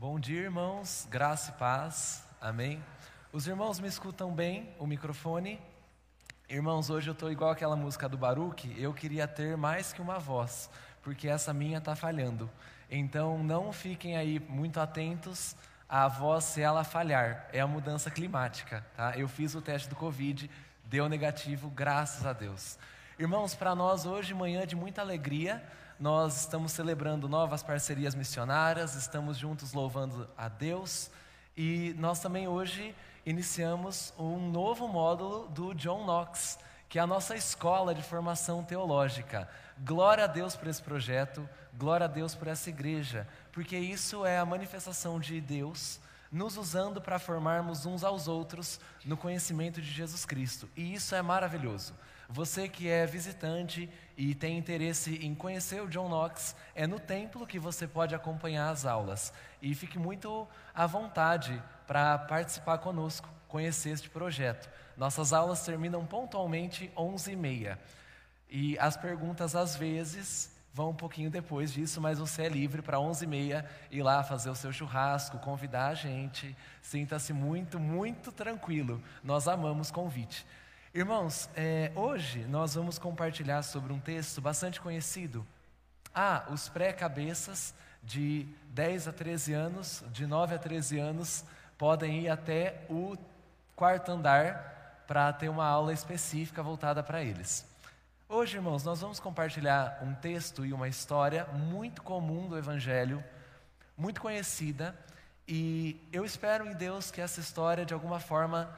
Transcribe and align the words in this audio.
Bom 0.00 0.18
dia, 0.18 0.44
irmãos, 0.44 1.06
graça 1.10 1.50
e 1.50 1.58
paz, 1.58 2.24
amém. 2.40 2.82
Os 3.34 3.46
irmãos 3.46 3.78
me 3.78 3.86
escutam 3.86 4.32
bem, 4.32 4.74
o 4.78 4.86
microfone? 4.86 5.60
Irmãos, 6.48 6.88
hoje 6.88 7.10
eu 7.10 7.12
estou 7.12 7.30
igual 7.30 7.50
aquela 7.50 7.76
música 7.76 8.08
do 8.08 8.16
Baruch, 8.16 8.74
eu 8.80 8.94
queria 8.94 9.28
ter 9.28 9.58
mais 9.58 9.92
que 9.92 10.00
uma 10.00 10.18
voz, 10.18 10.70
porque 11.02 11.28
essa 11.28 11.52
minha 11.52 11.76
está 11.76 11.94
falhando. 11.94 12.48
Então 12.90 13.44
não 13.44 13.74
fiquem 13.74 14.16
aí 14.16 14.40
muito 14.40 14.80
atentos 14.80 15.54
à 15.86 16.08
voz 16.08 16.44
se 16.44 16.62
ela 16.62 16.82
falhar, 16.82 17.46
é 17.52 17.60
a 17.60 17.66
mudança 17.66 18.10
climática, 18.10 18.82
tá? 18.96 19.18
Eu 19.18 19.28
fiz 19.28 19.54
o 19.54 19.60
teste 19.60 19.86
do 19.90 19.96
Covid, 19.96 20.50
deu 20.86 21.10
negativo, 21.10 21.68
graças 21.68 22.24
a 22.24 22.32
Deus. 22.32 22.78
Irmãos, 23.18 23.54
para 23.54 23.74
nós 23.74 24.06
hoje, 24.06 24.32
manhã 24.32 24.66
de 24.66 24.74
muita 24.74 25.02
alegria, 25.02 25.62
nós 26.00 26.40
estamos 26.40 26.72
celebrando 26.72 27.28
novas 27.28 27.62
parcerias 27.62 28.14
missionárias, 28.14 28.94
estamos 28.94 29.36
juntos 29.36 29.74
louvando 29.74 30.26
a 30.34 30.48
Deus 30.48 31.10
e 31.54 31.94
nós 31.98 32.20
também 32.20 32.48
hoje 32.48 32.94
iniciamos 33.26 34.14
um 34.18 34.50
novo 34.50 34.88
módulo 34.88 35.46
do 35.48 35.74
John 35.74 36.06
Knox, 36.06 36.58
que 36.88 36.98
é 36.98 37.02
a 37.02 37.06
nossa 37.06 37.36
escola 37.36 37.94
de 37.94 38.02
formação 38.02 38.64
teológica. 38.64 39.46
Glória 39.78 40.24
a 40.24 40.26
Deus 40.26 40.56
por 40.56 40.68
esse 40.68 40.80
projeto, 40.80 41.46
glória 41.74 42.06
a 42.06 42.08
Deus 42.08 42.34
por 42.34 42.48
essa 42.48 42.70
igreja, 42.70 43.28
porque 43.52 43.76
isso 43.76 44.24
é 44.24 44.38
a 44.38 44.46
manifestação 44.46 45.20
de 45.20 45.38
Deus 45.38 46.00
nos 46.32 46.56
usando 46.56 46.98
para 46.98 47.18
formarmos 47.18 47.84
uns 47.84 48.04
aos 48.04 48.26
outros 48.26 48.80
no 49.04 49.18
conhecimento 49.18 49.82
de 49.82 49.90
Jesus 49.90 50.24
Cristo. 50.24 50.66
E 50.74 50.94
isso 50.94 51.14
é 51.14 51.20
maravilhoso. 51.20 51.92
Você 52.32 52.68
que 52.68 52.88
é 52.88 53.04
visitante 53.06 53.90
e 54.16 54.36
tem 54.36 54.56
interesse 54.56 55.16
em 55.16 55.34
conhecer 55.34 55.82
o 55.82 55.88
John 55.88 56.08
Knox, 56.08 56.54
é 56.76 56.86
no 56.86 57.00
templo 57.00 57.44
que 57.44 57.58
você 57.58 57.88
pode 57.88 58.14
acompanhar 58.14 58.70
as 58.70 58.86
aulas. 58.86 59.32
E 59.60 59.74
fique 59.74 59.98
muito 59.98 60.46
à 60.72 60.86
vontade 60.86 61.60
para 61.88 62.16
participar 62.18 62.78
conosco, 62.78 63.28
conhecer 63.48 63.90
este 63.90 64.08
projeto. 64.08 64.70
Nossas 64.96 65.32
aulas 65.32 65.64
terminam 65.64 66.06
pontualmente 66.06 66.88
11h30. 66.96 67.76
E 68.48 68.78
as 68.78 68.96
perguntas, 68.96 69.56
às 69.56 69.74
vezes, 69.74 70.54
vão 70.72 70.90
um 70.90 70.94
pouquinho 70.94 71.30
depois 71.30 71.72
disso, 71.72 72.00
mas 72.00 72.20
você 72.20 72.42
é 72.42 72.48
livre 72.48 72.80
para 72.80 72.98
11h30 72.98 73.64
ir 73.90 74.02
lá 74.04 74.22
fazer 74.22 74.50
o 74.50 74.54
seu 74.54 74.72
churrasco, 74.72 75.40
convidar 75.40 75.88
a 75.88 75.94
gente. 75.94 76.56
Sinta-se 76.80 77.32
muito, 77.32 77.80
muito 77.80 78.30
tranquilo. 78.30 79.02
Nós 79.24 79.48
amamos 79.48 79.90
convite. 79.90 80.46
Irmãos, 80.92 81.48
é, 81.54 81.92
hoje 81.94 82.40
nós 82.46 82.74
vamos 82.74 82.98
compartilhar 82.98 83.62
sobre 83.62 83.92
um 83.92 84.00
texto 84.00 84.40
bastante 84.40 84.80
conhecido. 84.80 85.46
Ah, 86.12 86.44
os 86.50 86.68
pré-cabeças 86.68 87.72
de 88.02 88.44
10 88.70 89.06
a 89.06 89.12
13 89.12 89.52
anos, 89.52 90.02
de 90.10 90.26
9 90.26 90.56
a 90.56 90.58
13 90.58 90.98
anos, 90.98 91.44
podem 91.78 92.22
ir 92.22 92.28
até 92.28 92.84
o 92.90 93.16
quarto 93.76 94.10
andar 94.10 95.04
para 95.06 95.32
ter 95.32 95.48
uma 95.48 95.64
aula 95.64 95.92
específica 95.92 96.60
voltada 96.60 97.04
para 97.04 97.22
eles. 97.22 97.64
Hoje, 98.28 98.56
irmãos, 98.56 98.82
nós 98.82 99.00
vamos 99.00 99.20
compartilhar 99.20 100.00
um 100.02 100.12
texto 100.12 100.66
e 100.66 100.72
uma 100.72 100.88
história 100.88 101.44
muito 101.52 102.02
comum 102.02 102.48
do 102.48 102.58
Evangelho, 102.58 103.22
muito 103.96 104.20
conhecida, 104.20 104.92
e 105.46 106.04
eu 106.12 106.24
espero 106.24 106.66
em 106.66 106.74
Deus 106.74 107.12
que 107.12 107.20
essa 107.20 107.38
história, 107.38 107.86
de 107.86 107.94
alguma 107.94 108.18
forma, 108.18 108.68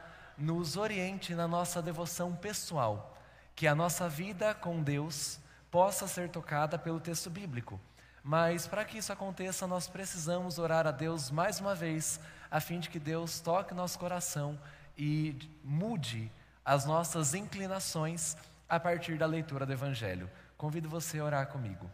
nos 0.43 0.77
oriente 0.77 1.37
na 1.37 1.47
nossa 1.47 1.81
devoção 1.81 2.35
pessoal, 2.35 3.17
que 3.55 3.69
a 3.69 3.77
nossa 3.77 4.09
vida 4.09 4.53
com 4.53 4.83
Deus 4.83 5.39
possa 5.71 6.09
ser 6.09 6.31
tocada 6.31 6.77
pelo 6.77 6.99
texto 6.99 7.31
bíblico. 7.31 7.81
Mas 8.25 8.67
para 8.67 8.85
que 8.85 8.99
isso 8.99 9.13
aconteça, 9.13 9.69
nós 9.69 9.87
precisamos 9.87 10.59
orar 10.59 10.85
a 10.85 10.91
Deus 10.91 11.31
mais 11.31 11.61
uma 11.61 11.77
vez, 11.77 12.19
a 12.51 12.59
fim 12.59 12.81
de 12.81 12.91
que 12.91 12.99
Deus 12.99 13.39
toque 13.39 13.73
nosso 13.73 13.97
coração 14.01 14.59
e 14.99 15.39
mude 15.63 16.31
as 16.65 16.85
nossas 16.85 17.35
inclinações 17.35 18.37
a 18.69 18.81
partir 18.81 19.17
da 19.17 19.27
leitura 19.27 19.65
do 19.65 19.73
Evangelho. 19.73 20.29
Convido 20.59 20.89
você 20.89 21.21
a 21.21 21.25
orar 21.25 21.47
comigo. 21.47 21.89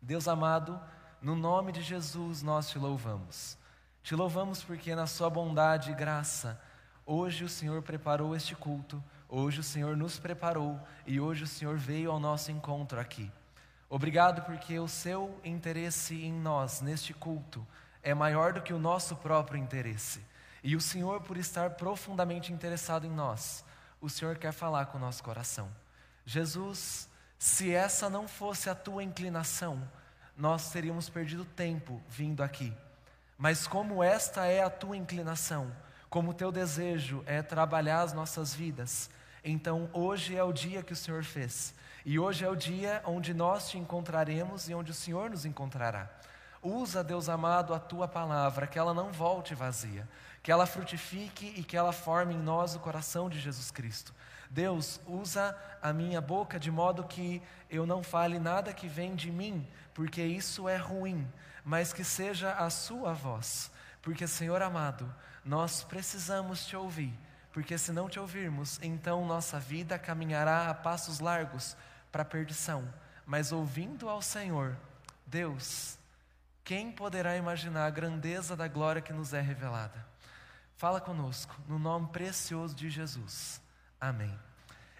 Deus 0.00 0.26
amado, 0.26 0.80
no 1.20 1.36
nome 1.36 1.72
de 1.72 1.82
Jesus 1.82 2.42
nós 2.42 2.70
te 2.70 2.78
louvamos. 2.78 3.58
Te 4.02 4.14
louvamos 4.14 4.64
porque 4.64 4.94
na 4.94 5.06
Sua 5.06 5.28
bondade 5.28 5.90
e 5.90 5.94
graça, 5.94 6.58
Hoje 7.12 7.42
o 7.42 7.48
Senhor 7.48 7.82
preparou 7.82 8.36
este 8.36 8.54
culto, 8.54 9.02
hoje 9.28 9.58
o 9.58 9.64
Senhor 9.64 9.96
nos 9.96 10.16
preparou 10.16 10.80
e 11.04 11.18
hoje 11.18 11.42
o 11.42 11.46
Senhor 11.48 11.76
veio 11.76 12.08
ao 12.08 12.20
nosso 12.20 12.52
encontro 12.52 13.00
aqui. 13.00 13.28
Obrigado 13.88 14.42
porque 14.42 14.78
o 14.78 14.86
seu 14.86 15.36
interesse 15.42 16.14
em 16.14 16.32
nós, 16.32 16.80
neste 16.80 17.12
culto, 17.12 17.66
é 18.00 18.14
maior 18.14 18.52
do 18.52 18.62
que 18.62 18.72
o 18.72 18.78
nosso 18.78 19.16
próprio 19.16 19.58
interesse. 19.58 20.20
E 20.62 20.76
o 20.76 20.80
Senhor, 20.80 21.20
por 21.22 21.36
estar 21.36 21.70
profundamente 21.70 22.52
interessado 22.52 23.04
em 23.08 23.10
nós, 23.10 23.64
o 24.00 24.08
Senhor 24.08 24.38
quer 24.38 24.52
falar 24.52 24.86
com 24.86 24.96
o 24.96 25.00
nosso 25.00 25.24
coração. 25.24 25.68
Jesus, 26.24 27.08
se 27.36 27.74
essa 27.74 28.08
não 28.08 28.28
fosse 28.28 28.70
a 28.70 28.74
tua 28.76 29.02
inclinação, 29.02 29.82
nós 30.36 30.70
teríamos 30.70 31.08
perdido 31.08 31.44
tempo 31.44 32.00
vindo 32.08 32.40
aqui. 32.40 32.72
Mas 33.36 33.66
como 33.66 34.00
esta 34.00 34.46
é 34.46 34.62
a 34.62 34.70
tua 34.70 34.96
inclinação, 34.96 35.72
como 36.10 36.32
o 36.32 36.34
teu 36.34 36.50
desejo 36.50 37.22
é 37.24 37.40
trabalhar 37.40 38.02
as 38.02 38.12
nossas 38.12 38.52
vidas, 38.52 39.08
então 39.44 39.88
hoje 39.92 40.36
é 40.36 40.42
o 40.42 40.52
dia 40.52 40.82
que 40.82 40.92
o 40.92 40.96
Senhor 40.96 41.22
fez. 41.22 41.72
E 42.04 42.18
hoje 42.18 42.44
é 42.44 42.48
o 42.50 42.56
dia 42.56 43.00
onde 43.06 43.32
nós 43.32 43.70
te 43.70 43.78
encontraremos 43.78 44.68
e 44.68 44.74
onde 44.74 44.90
o 44.90 44.94
Senhor 44.94 45.30
nos 45.30 45.44
encontrará. 45.44 46.10
Usa, 46.62 47.04
Deus 47.04 47.28
amado, 47.28 47.72
a 47.72 47.78
tua 47.78 48.08
palavra, 48.08 48.66
que 48.66 48.78
ela 48.78 48.92
não 48.92 49.12
volte 49.12 49.54
vazia, 49.54 50.06
que 50.42 50.50
ela 50.50 50.66
frutifique 50.66 51.54
e 51.56 51.62
que 51.62 51.76
ela 51.76 51.92
forme 51.92 52.34
em 52.34 52.42
nós 52.42 52.74
o 52.74 52.80
coração 52.80 53.30
de 53.30 53.38
Jesus 53.38 53.70
Cristo. 53.70 54.12
Deus, 54.50 55.00
usa 55.06 55.56
a 55.80 55.92
minha 55.92 56.20
boca 56.20 56.58
de 56.58 56.70
modo 56.70 57.04
que 57.04 57.40
eu 57.70 57.86
não 57.86 58.02
fale 58.02 58.38
nada 58.38 58.74
que 58.74 58.88
vem 58.88 59.14
de 59.14 59.30
mim, 59.30 59.66
porque 59.94 60.22
isso 60.22 60.68
é 60.68 60.76
ruim, 60.76 61.26
mas 61.64 61.92
que 61.92 62.02
seja 62.02 62.52
a 62.52 62.68
sua 62.68 63.12
voz. 63.12 63.70
Porque, 64.02 64.26
Senhor 64.26 64.60
amado, 64.60 65.14
nós 65.44 65.84
precisamos 65.84 66.66
te 66.66 66.76
ouvir, 66.76 67.12
porque 67.52 67.76
se 67.78 67.92
não 67.92 68.08
te 68.08 68.18
ouvirmos, 68.18 68.78
então 68.82 69.26
nossa 69.26 69.58
vida 69.58 69.98
caminhará 69.98 70.68
a 70.68 70.74
passos 70.74 71.20
largos 71.20 71.76
para 72.12 72.22
a 72.22 72.26
perdição. 72.26 72.86
Mas 73.26 73.52
ouvindo 73.52 74.08
ao 74.08 74.20
Senhor, 74.20 74.76
Deus, 75.26 75.98
quem 76.64 76.92
poderá 76.92 77.36
imaginar 77.36 77.86
a 77.86 77.90
grandeza 77.90 78.56
da 78.56 78.68
glória 78.68 79.02
que 79.02 79.12
nos 79.12 79.32
é 79.32 79.40
revelada? 79.40 80.06
Fala 80.76 81.00
conosco, 81.00 81.54
no 81.68 81.78
nome 81.78 82.08
precioso 82.08 82.74
de 82.74 82.88
Jesus. 82.88 83.60
Amém. 84.00 84.36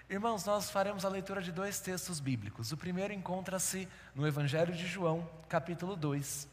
Irmãos, 0.09 0.45
nós 0.45 0.71
faremos 0.71 1.05
a 1.05 1.09
leitura 1.09 1.41
de 1.41 1.53
dois 1.53 1.79
textos 1.81 2.19
bíblicos. 2.19 2.73
O 2.73 2.77
primeiro 2.77 3.15
encontra-se 3.15 3.89
no 4.15 4.27
Evangelho 4.27 4.75
de 4.75 4.87
João, 4.87 5.29
capítulo 5.49 5.95
2, 5.95 6.49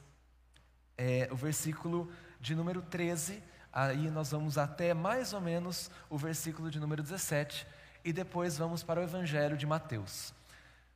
é, 0.98 1.28
o 1.32 1.36
versículo 1.36 2.12
de 2.40 2.56
número 2.56 2.82
13 2.84 3.42
Aí 3.72 4.10
nós 4.10 4.32
vamos 4.32 4.58
até 4.58 4.94
mais 4.94 5.34
ou 5.34 5.42
menos 5.42 5.92
o 6.10 6.18
versículo 6.18 6.72
de 6.72 6.80
número 6.80 7.04
17 7.04 7.68
e 8.04 8.14
depois 8.14 8.58
vamos 8.58 8.84
para 8.84 9.00
o 9.00 9.04
Evangelho 9.04 9.58
de 9.58 9.66
Mateus. 9.66 10.34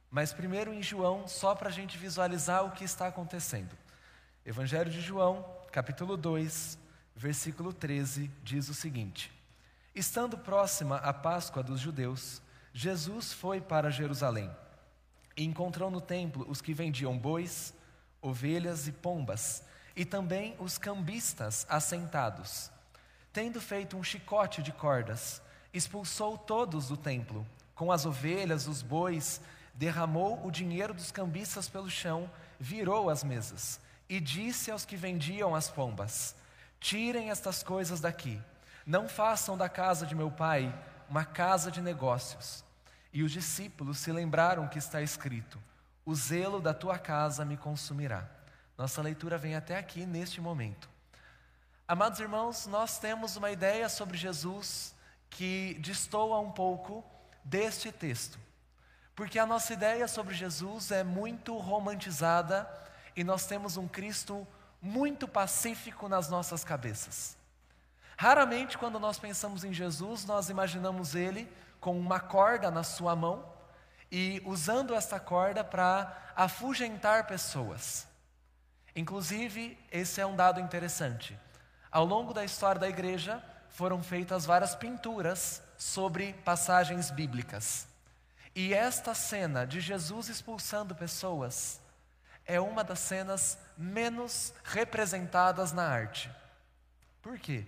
Mas 0.09 0.33
primeiro 0.33 0.73
em 0.73 0.81
João, 0.81 1.27
só 1.27 1.55
para 1.55 1.69
a 1.69 1.71
gente 1.71 1.97
visualizar 1.97 2.65
o 2.65 2.71
que 2.71 2.83
está 2.83 3.07
acontecendo. 3.07 3.75
Evangelho 4.45 4.89
de 4.89 4.99
João, 4.99 5.45
capítulo 5.71 6.17
2, 6.17 6.77
versículo 7.15 7.71
13, 7.71 8.31
diz 8.43 8.67
o 8.69 8.73
seguinte: 8.73 9.31
Estando 9.93 10.37
próxima 10.37 10.97
a 10.97 11.13
Páscoa 11.13 11.61
dos 11.61 11.79
judeus, 11.79 12.41
Jesus 12.73 13.33
foi 13.33 13.61
para 13.61 13.91
Jerusalém 13.91 14.49
e 15.35 15.43
encontrou 15.43 15.91
no 15.91 16.01
templo 16.01 16.45
os 16.49 16.61
que 16.61 16.73
vendiam 16.73 17.17
bois, 17.17 17.73
ovelhas 18.21 18.87
e 18.87 18.91
pombas 18.91 19.63
e 19.95 20.05
também 20.05 20.55
os 20.59 20.77
cambistas 20.77 21.65
assentados. 21.69 22.71
Tendo 23.33 23.61
feito 23.61 23.97
um 23.97 24.03
chicote 24.03 24.61
de 24.61 24.71
cordas, 24.71 25.41
expulsou 25.73 26.37
todos 26.37 26.87
do 26.87 26.97
templo, 26.97 27.45
com 27.75 27.91
as 27.91 28.05
ovelhas, 28.05 28.67
os 28.67 28.81
bois, 28.81 29.41
derramou 29.73 30.45
o 30.45 30.51
dinheiro 30.51 30.93
dos 30.93 31.11
cambistas 31.11 31.69
pelo 31.69 31.89
chão, 31.89 32.29
virou 32.59 33.09
as 33.09 33.23
mesas 33.23 33.79
e 34.09 34.19
disse 34.19 34.69
aos 34.69 34.83
que 34.83 34.97
vendiam 34.97 35.55
as 35.55 35.69
pombas: 35.69 36.35
Tirem 36.79 37.29
estas 37.29 37.63
coisas 37.63 38.01
daqui, 38.01 38.41
não 38.85 39.07
façam 39.07 39.57
da 39.57 39.69
casa 39.69 40.05
de 40.05 40.13
meu 40.13 40.29
pai 40.29 40.73
uma 41.09 41.23
casa 41.23 41.71
de 41.71 41.81
negócios. 41.81 42.63
E 43.13 43.23
os 43.23 43.31
discípulos 43.31 43.97
se 43.99 44.11
lembraram 44.11 44.67
que 44.67 44.77
está 44.77 45.01
escrito: 45.01 45.57
O 46.05 46.13
zelo 46.13 46.59
da 46.59 46.73
tua 46.73 46.99
casa 46.99 47.45
me 47.45 47.55
consumirá. 47.55 48.29
Nossa 48.77 49.01
leitura 49.01 49.37
vem 49.37 49.55
até 49.55 49.77
aqui 49.77 50.05
neste 50.05 50.41
momento. 50.41 50.89
Amados 51.87 52.19
irmãos, 52.19 52.67
nós 52.67 52.99
temos 52.99 53.35
uma 53.35 53.51
ideia 53.51 53.89
sobre 53.89 54.17
Jesus 54.17 54.95
que 55.29 55.77
destoa 55.79 56.39
um 56.39 56.51
pouco 56.51 57.03
deste 57.43 57.91
texto. 57.91 58.39
Porque 59.15 59.37
a 59.37 59.45
nossa 59.45 59.73
ideia 59.73 60.07
sobre 60.07 60.33
Jesus 60.33 60.91
é 60.91 61.03
muito 61.03 61.57
romantizada 61.57 62.69
e 63.15 63.23
nós 63.23 63.45
temos 63.45 63.77
um 63.77 63.87
Cristo 63.87 64.47
muito 64.81 65.27
pacífico 65.27 66.07
nas 66.07 66.29
nossas 66.29 66.63
cabeças. 66.63 67.37
Raramente, 68.17 68.77
quando 68.77 68.99
nós 68.99 69.19
pensamos 69.19 69.63
em 69.63 69.73
Jesus, 69.73 70.25
nós 70.25 70.49
imaginamos 70.49 71.15
ele 71.15 71.51
com 71.79 71.99
uma 71.99 72.19
corda 72.19 72.71
na 72.71 72.83
sua 72.83 73.15
mão 73.15 73.51
e 74.11 74.41
usando 74.45 74.93
esta 74.93 75.19
corda 75.19 75.63
para 75.63 76.31
afugentar 76.35 77.27
pessoas. 77.27 78.07
Inclusive, 78.95 79.77
esse 79.91 80.19
é 80.19 80.25
um 80.25 80.35
dado 80.35 80.59
interessante. 80.59 81.37
Ao 81.91 82.05
longo 82.05 82.33
da 82.33 82.43
história 82.43 82.79
da 82.79 82.89
igreja, 82.89 83.43
foram 83.69 84.03
feitas 84.03 84.45
várias 84.45 84.75
pinturas 84.75 85.61
sobre 85.77 86.33
passagens 86.45 87.09
bíblicas. 87.09 87.87
E 88.53 88.73
esta 88.73 89.13
cena 89.13 89.65
de 89.65 89.79
Jesus 89.79 90.27
expulsando 90.27 90.93
pessoas 90.93 91.79
é 92.45 92.59
uma 92.59 92.83
das 92.83 92.99
cenas 92.99 93.57
menos 93.77 94.53
representadas 94.63 95.71
na 95.71 95.87
arte. 95.87 96.29
Por 97.21 97.39
quê? 97.39 97.65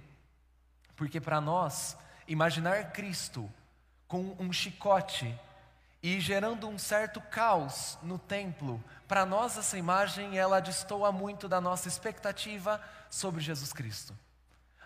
Porque 0.95 1.21
para 1.21 1.39
nós, 1.39 1.95
imaginar 2.27 2.91
Cristo 2.91 3.49
com 4.07 4.35
um 4.37 4.51
chicote 4.51 5.33
e 6.03 6.19
gerando 6.19 6.67
um 6.67 6.77
certo 6.77 7.21
caos 7.21 7.97
no 8.03 8.19
templo, 8.19 8.83
para 9.07 9.25
nós 9.25 9.57
essa 9.57 9.77
imagem 9.77 10.38
ela 10.38 10.59
destoa 10.59 11.13
muito 11.13 11.47
da 11.47 11.61
nossa 11.61 11.88
expectativa 11.88 12.81
sobre 13.09 13.39
Jesus 13.39 13.71
Cristo. 13.71 14.13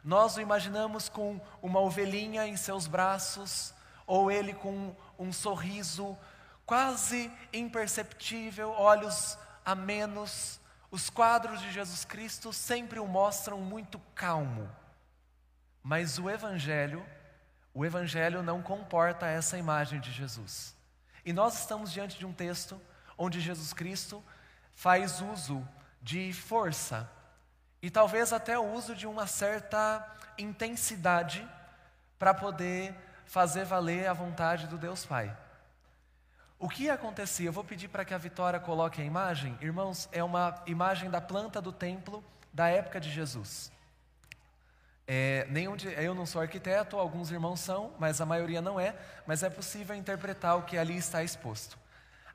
Nós 0.04 0.38
o 0.38 0.42
imaginamos 0.42 1.10
com 1.10 1.42
uma 1.60 1.80
ovelhinha 1.80 2.46
em 2.46 2.56
seus 2.56 2.86
braços, 2.86 3.74
ou 4.06 4.30
ele 4.32 4.54
com 4.54 4.96
um 5.18 5.34
sorriso 5.34 6.16
quase 6.68 7.32
imperceptível, 7.52 8.70
olhos 8.70 9.40
a 9.66 9.74
menos. 9.74 10.60
Os 10.92 11.10
quadros 11.10 11.60
de 11.62 11.72
Jesus 11.72 12.06
Cristo 12.06 12.54
sempre 12.54 13.00
o 13.00 13.08
mostram 13.08 13.60
muito 13.60 14.00
calmo. 14.14 14.70
Mas 15.82 16.20
o 16.20 16.30
Evangelho, 16.30 17.04
o 17.74 17.84
Evangelho 17.84 18.44
não 18.44 18.62
comporta 18.62 19.26
essa 19.26 19.58
imagem 19.58 20.00
de 20.00 20.12
Jesus. 20.12 20.77
E 21.28 21.34
nós 21.34 21.60
estamos 21.60 21.92
diante 21.92 22.18
de 22.18 22.26
um 22.26 22.32
texto 22.32 22.80
onde 23.18 23.42
Jesus 23.42 23.74
Cristo 23.74 24.24
faz 24.74 25.20
uso 25.20 25.68
de 26.02 26.32
força 26.32 27.12
e 27.82 27.92
talvez 27.92 28.32
até 28.32 28.58
o 28.58 28.72
uso 28.72 28.96
de 28.96 29.06
uma 29.06 29.28
certa 29.28 30.10
intensidade 30.38 31.46
para 32.18 32.34
poder 32.34 32.96
fazer 33.26 33.66
valer 33.66 34.08
a 34.08 34.14
vontade 34.14 34.68
do 34.68 34.78
Deus 34.78 35.06
Pai. 35.06 35.36
O 36.58 36.70
que 36.70 36.90
acontecia? 36.90 37.50
Eu 37.50 37.54
vou 37.54 37.66
pedir 37.66 37.90
para 37.90 38.06
que 38.06 38.14
a 38.14 38.18
Vitória 38.18 38.58
coloque 38.58 39.02
a 39.02 39.04
imagem. 39.04 39.58
Irmãos, 39.60 40.08
é 40.14 40.24
uma 40.24 40.64
imagem 40.66 41.10
da 41.10 41.20
planta 41.20 41.62
do 41.62 41.74
templo 41.74 42.24
da 42.54 42.70
época 42.70 43.02
de 43.02 43.12
Jesus. 43.12 43.70
É, 45.10 45.48
nenhum 45.50 45.78
de, 45.78 45.88
eu 45.88 46.14
não 46.14 46.26
sou 46.26 46.42
arquiteto, 46.42 46.98
alguns 46.98 47.32
irmãos 47.32 47.62
são, 47.62 47.94
mas 47.98 48.20
a 48.20 48.26
maioria 48.26 48.62
não 48.62 48.78
é, 48.78 48.94
mas 49.26 49.42
é 49.42 49.50
possível 49.50 49.96
interpretar 49.96 50.58
o 50.58 50.64
que 50.64 50.78
ali 50.78 50.98
está 50.98 51.24
exposto. 51.24 51.78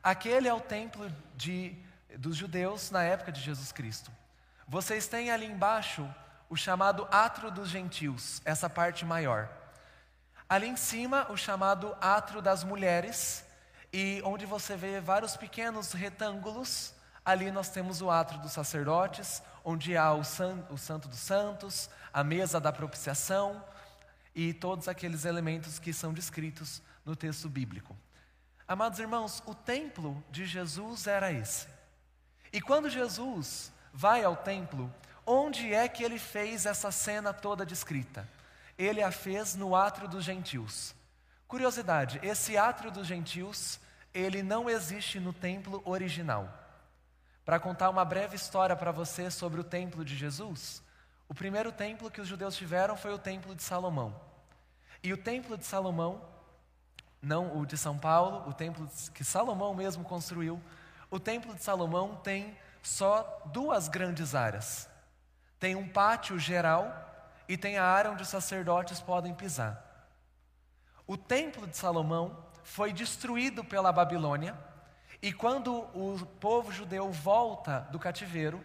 Aquele 0.02 0.48
é 0.48 0.54
o 0.54 0.60
templo 0.60 1.12
de, 1.36 1.76
dos 2.16 2.34
judeus 2.34 2.90
na 2.90 3.02
época 3.02 3.30
de 3.30 3.40
Jesus 3.42 3.70
Cristo. 3.72 4.10
Vocês 4.66 5.06
têm 5.06 5.30
ali 5.30 5.44
embaixo 5.44 6.08
o 6.48 6.56
chamado 6.56 7.06
átrio 7.10 7.50
dos 7.50 7.68
gentios, 7.68 8.40
essa 8.44 8.70
parte 8.70 9.04
maior. 9.04 9.50
Ali 10.48 10.66
em 10.66 10.76
cima, 10.76 11.26
o 11.30 11.36
chamado 11.36 11.94
átrio 12.00 12.40
das 12.40 12.64
mulheres, 12.64 13.44
e 13.92 14.22
onde 14.24 14.46
você 14.46 14.76
vê 14.76 14.98
vários 14.98 15.36
pequenos 15.36 15.92
retângulos, 15.92 16.94
ali 17.24 17.50
nós 17.50 17.68
temos 17.68 18.00
o 18.00 18.10
átrio 18.10 18.40
dos 18.40 18.52
sacerdotes, 18.52 19.42
onde 19.64 19.96
há 19.96 20.12
o, 20.12 20.24
san, 20.24 20.64
o 20.70 20.76
Santo 20.76 21.08
dos 21.08 21.18
Santos, 21.18 21.88
a 22.12 22.22
mesa 22.22 22.60
da 22.60 22.72
propiciação 22.72 23.62
e 24.34 24.52
todos 24.52 24.88
aqueles 24.88 25.24
elementos 25.24 25.78
que 25.78 25.92
são 25.92 26.12
descritos 26.12 26.82
no 27.04 27.14
texto 27.14 27.48
bíblico. 27.48 27.96
Amados 28.66 28.98
irmãos, 28.98 29.42
o 29.46 29.54
templo 29.54 30.22
de 30.30 30.46
Jesus 30.46 31.06
era 31.06 31.32
esse. 31.32 31.66
E 32.52 32.60
quando 32.60 32.88
Jesus 32.88 33.72
vai 33.92 34.24
ao 34.24 34.36
templo, 34.36 34.92
onde 35.26 35.72
é 35.72 35.88
que 35.88 36.02
ele 36.02 36.18
fez 36.18 36.66
essa 36.66 36.90
cena 36.90 37.32
toda 37.32 37.66
descrita? 37.66 38.28
Ele 38.78 39.02
a 39.02 39.10
fez 39.10 39.54
no 39.54 39.76
átrio 39.76 40.08
dos 40.08 40.24
gentios. 40.24 40.94
Curiosidade, 41.46 42.18
esse 42.22 42.56
átrio 42.56 42.90
dos 42.90 43.06
gentios, 43.06 43.78
ele 44.14 44.42
não 44.42 44.70
existe 44.70 45.20
no 45.20 45.32
templo 45.32 45.82
original. 45.84 46.61
Para 47.44 47.58
contar 47.58 47.90
uma 47.90 48.04
breve 48.04 48.36
história 48.36 48.76
para 48.76 48.92
você 48.92 49.30
sobre 49.30 49.60
o 49.60 49.64
templo 49.64 50.04
de 50.04 50.16
Jesus, 50.16 50.82
o 51.28 51.34
primeiro 51.34 51.72
templo 51.72 52.10
que 52.10 52.20
os 52.20 52.28
judeus 52.28 52.56
tiveram 52.56 52.96
foi 52.96 53.12
o 53.12 53.18
templo 53.18 53.54
de 53.54 53.62
Salomão. 53.62 54.14
E 55.02 55.12
o 55.12 55.16
templo 55.16 55.58
de 55.58 55.64
Salomão, 55.64 56.22
não 57.20 57.58
o 57.58 57.66
de 57.66 57.76
São 57.76 57.98
Paulo, 57.98 58.48
o 58.48 58.52
templo 58.52 58.88
que 59.12 59.24
Salomão 59.24 59.74
mesmo 59.74 60.04
construiu, 60.04 60.62
o 61.10 61.18
templo 61.18 61.54
de 61.54 61.62
Salomão 61.62 62.16
tem 62.22 62.56
só 62.82 63.42
duas 63.46 63.88
grandes 63.88 64.34
áreas. 64.34 64.88
Tem 65.58 65.74
um 65.74 65.88
pátio 65.88 66.38
geral 66.38 67.12
e 67.48 67.56
tem 67.56 67.76
a 67.76 67.84
área 67.84 68.10
onde 68.10 68.22
os 68.22 68.28
sacerdotes 68.28 69.00
podem 69.00 69.34
pisar. 69.34 70.08
O 71.06 71.16
templo 71.16 71.66
de 71.66 71.76
Salomão 71.76 72.36
foi 72.62 72.92
destruído 72.92 73.64
pela 73.64 73.92
Babilônia, 73.92 74.56
e 75.22 75.32
quando 75.32 75.72
o 75.72 76.18
povo 76.40 76.72
judeu 76.72 77.10
volta 77.10 77.80
do 77.90 77.98
cativeiro, 77.98 78.60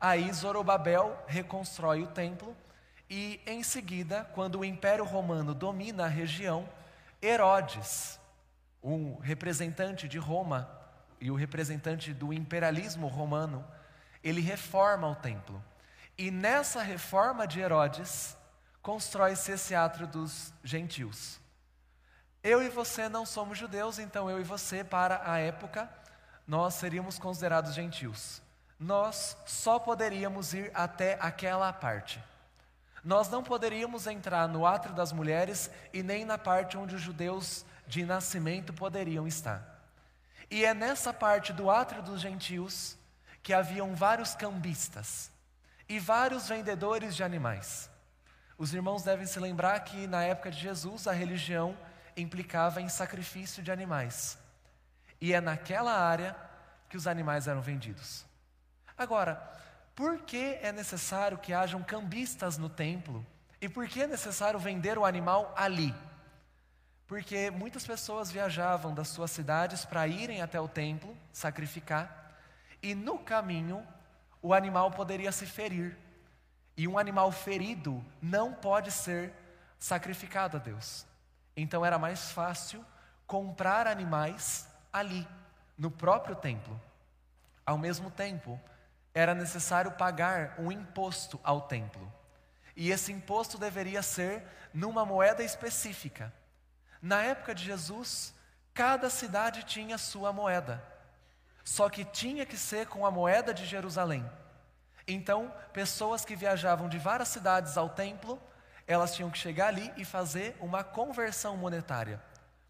Aí 0.00 0.30
Zorobabel 0.32 1.24
reconstrói 1.26 2.02
o 2.02 2.06
templo 2.06 2.54
e 3.08 3.40
em 3.46 3.62
seguida, 3.62 4.24
quando 4.34 4.58
o 4.58 4.64
Império 4.64 5.04
Romano 5.04 5.54
domina 5.54 6.04
a 6.04 6.08
região, 6.08 6.68
Herodes, 7.22 8.20
um 8.82 9.16
representante 9.18 10.06
de 10.06 10.18
Roma 10.18 10.70
e 11.18 11.30
o 11.30 11.34
representante 11.34 12.12
do 12.12 12.32
imperialismo 12.32 13.06
romano, 13.06 13.64
ele 14.22 14.40
reforma 14.40 15.08
o 15.08 15.14
templo. 15.14 15.64
E 16.18 16.30
nessa 16.30 16.82
reforma 16.82 17.46
de 17.46 17.60
Herodes, 17.60 18.36
constrói-se 18.82 19.52
esse 19.52 19.74
átrio 19.74 20.06
dos 20.06 20.52
gentios. 20.62 21.40
Eu 22.46 22.62
e 22.62 22.68
você 22.68 23.08
não 23.08 23.26
somos 23.26 23.58
judeus, 23.58 23.98
então 23.98 24.30
eu 24.30 24.40
e 24.40 24.44
você, 24.44 24.84
para 24.84 25.22
a 25.24 25.38
época, 25.38 25.90
nós 26.46 26.74
seríamos 26.74 27.18
considerados 27.18 27.74
gentios 27.74 28.40
nós 28.78 29.36
só 29.46 29.78
poderíamos 29.78 30.52
ir 30.52 30.70
até 30.74 31.16
aquela 31.20 31.72
parte. 31.72 32.22
Nós 33.02 33.28
não 33.28 33.42
poderíamos 33.42 34.06
entrar 34.06 34.48
no 34.48 34.66
átrio 34.66 34.94
das 34.94 35.12
mulheres 35.12 35.70
e 35.92 36.02
nem 36.02 36.24
na 36.24 36.36
parte 36.36 36.76
onde 36.76 36.94
os 36.94 37.00
judeus 37.00 37.64
de 37.86 38.04
nascimento 38.04 38.72
poderiam 38.72 39.26
estar. 39.26 39.80
E 40.50 40.64
é 40.64 40.74
nessa 40.74 41.12
parte 41.12 41.52
do 41.52 41.70
átrio 41.70 42.02
dos 42.02 42.20
gentios 42.20 42.96
que 43.42 43.54
haviam 43.54 43.94
vários 43.94 44.34
cambistas 44.34 45.30
e 45.88 45.98
vários 45.98 46.48
vendedores 46.48 47.14
de 47.14 47.22
animais. 47.22 47.88
Os 48.58 48.74
irmãos 48.74 49.02
devem 49.02 49.26
se 49.26 49.38
lembrar 49.38 49.78
que 49.80 50.06
na 50.06 50.22
época 50.22 50.50
de 50.50 50.58
Jesus 50.58 51.06
a 51.06 51.12
religião 51.12 51.76
implicava 52.16 52.80
em 52.80 52.88
sacrifício 52.88 53.62
de 53.62 53.70
animais. 53.70 54.38
E 55.20 55.32
é 55.32 55.40
naquela 55.40 55.92
área 55.92 56.36
que 56.88 56.96
os 56.96 57.06
animais 57.06 57.46
eram 57.46 57.60
vendidos. 57.60 58.24
Agora, 58.96 59.36
por 59.94 60.20
que 60.20 60.58
é 60.62 60.72
necessário 60.72 61.38
que 61.38 61.52
hajam 61.52 61.82
cambistas 61.82 62.58
no 62.58 62.68
templo? 62.68 63.24
E 63.60 63.68
por 63.68 63.88
que 63.88 64.02
é 64.02 64.06
necessário 64.06 64.58
vender 64.58 64.98
o 64.98 65.04
animal 65.04 65.54
ali? 65.56 65.94
Porque 67.06 67.50
muitas 67.50 67.86
pessoas 67.86 68.30
viajavam 68.30 68.94
das 68.94 69.08
suas 69.08 69.30
cidades 69.30 69.84
para 69.84 70.06
irem 70.06 70.42
até 70.42 70.60
o 70.60 70.68
templo 70.68 71.16
sacrificar, 71.32 72.34
e 72.82 72.94
no 72.94 73.18
caminho 73.18 73.86
o 74.42 74.52
animal 74.52 74.90
poderia 74.90 75.32
se 75.32 75.46
ferir. 75.46 75.96
E 76.76 76.86
um 76.86 76.98
animal 76.98 77.32
ferido 77.32 78.04
não 78.20 78.52
pode 78.52 78.90
ser 78.90 79.32
sacrificado 79.78 80.56
a 80.58 80.60
Deus. 80.60 81.06
Então 81.56 81.84
era 81.84 81.98
mais 81.98 82.30
fácil 82.30 82.84
comprar 83.26 83.86
animais 83.86 84.68
ali, 84.92 85.26
no 85.76 85.90
próprio 85.90 86.36
templo. 86.36 86.80
Ao 87.64 87.78
mesmo 87.78 88.10
tempo, 88.10 88.60
era 89.14 89.34
necessário 89.34 89.90
pagar 89.92 90.54
um 90.58 90.70
imposto 90.70 91.40
ao 91.42 91.62
templo. 91.62 92.12
E 92.76 92.90
esse 92.90 93.10
imposto 93.10 93.56
deveria 93.56 94.02
ser 94.02 94.44
numa 94.72 95.06
moeda 95.06 95.42
específica. 95.42 96.32
Na 97.00 97.22
época 97.22 97.54
de 97.54 97.64
Jesus, 97.64 98.34
cada 98.74 99.08
cidade 99.08 99.64
tinha 99.64 99.96
sua 99.96 100.32
moeda. 100.32 100.84
Só 101.64 101.88
que 101.88 102.04
tinha 102.04 102.44
que 102.44 102.56
ser 102.56 102.86
com 102.86 103.06
a 103.06 103.10
moeda 103.10 103.54
de 103.54 103.64
Jerusalém. 103.64 104.24
Então, 105.08 105.52
pessoas 105.72 106.24
que 106.24 106.36
viajavam 106.36 106.88
de 106.88 106.98
várias 106.98 107.28
cidades 107.28 107.76
ao 107.78 107.88
templo, 107.88 108.40
elas 108.86 109.14
tinham 109.14 109.30
que 109.30 109.38
chegar 109.38 109.68
ali 109.68 109.92
e 109.96 110.04
fazer 110.04 110.56
uma 110.60 110.84
conversão 110.84 111.56
monetária. 111.56 112.22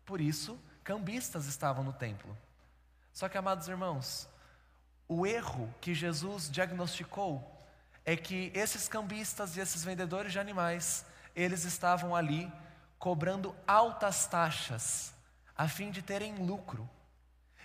Por 0.04 0.20
isso, 0.20 0.58
cambistas 0.82 1.46
estavam 1.46 1.84
no 1.84 1.92
templo. 1.92 2.36
Só 3.12 3.28
que, 3.28 3.36
amados 3.36 3.68
irmãos, 3.68 4.28
o 5.08 5.26
erro 5.26 5.72
que 5.80 5.94
Jesus 5.94 6.50
diagnosticou 6.50 7.52
é 8.04 8.16
que 8.16 8.50
esses 8.54 8.88
cambistas 8.88 9.56
e 9.56 9.60
esses 9.60 9.84
vendedores 9.84 10.32
de 10.32 10.38
animais, 10.38 11.04
eles 11.34 11.64
estavam 11.64 12.14
ali 12.14 12.50
cobrando 12.98 13.54
altas 13.66 14.26
taxas 14.26 15.12
a 15.56 15.68
fim 15.68 15.90
de 15.90 16.02
terem 16.02 16.36
lucro. 16.36 16.88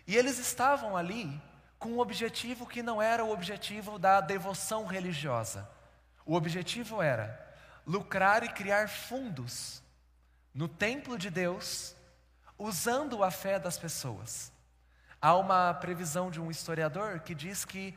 E 0.07 0.15
eles 0.15 0.39
estavam 0.39 0.97
ali 0.97 1.41
com 1.77 1.89
um 1.89 1.99
objetivo 1.99 2.65
que 2.65 2.83
não 2.83 3.01
era 3.01 3.23
o 3.23 3.31
objetivo 3.31 3.97
da 3.97 4.19
devoção 4.19 4.85
religiosa. 4.85 5.69
O 6.25 6.35
objetivo 6.35 7.01
era 7.01 7.50
lucrar 7.91 8.41
e 8.41 8.47
criar 8.47 8.87
fundos 8.87 9.83
no 10.53 10.65
templo 10.69 11.17
de 11.17 11.29
Deus, 11.29 11.93
usando 12.57 13.21
a 13.21 13.29
fé 13.29 13.59
das 13.59 13.77
pessoas. 13.77 14.49
Há 15.21 15.35
uma 15.35 15.73
previsão 15.73 16.31
de 16.31 16.39
um 16.39 16.49
historiador 16.49 17.19
que 17.19 17.35
diz 17.35 17.65
que 17.65 17.93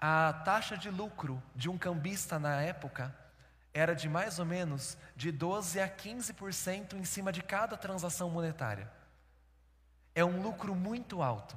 a 0.00 0.32
taxa 0.44 0.76
de 0.76 0.90
lucro 0.90 1.40
de 1.54 1.68
um 1.68 1.78
cambista 1.78 2.40
na 2.40 2.60
época 2.60 3.14
era 3.72 3.94
de 3.94 4.08
mais 4.08 4.40
ou 4.40 4.44
menos 4.44 4.98
de 5.14 5.30
12 5.30 5.80
a 5.80 5.88
15% 5.88 6.94
em 6.94 7.04
cima 7.04 7.30
de 7.30 7.40
cada 7.40 7.76
transação 7.76 8.28
monetária. 8.30 8.90
É 10.12 10.24
um 10.24 10.42
lucro 10.42 10.74
muito 10.74 11.22
alto. 11.22 11.56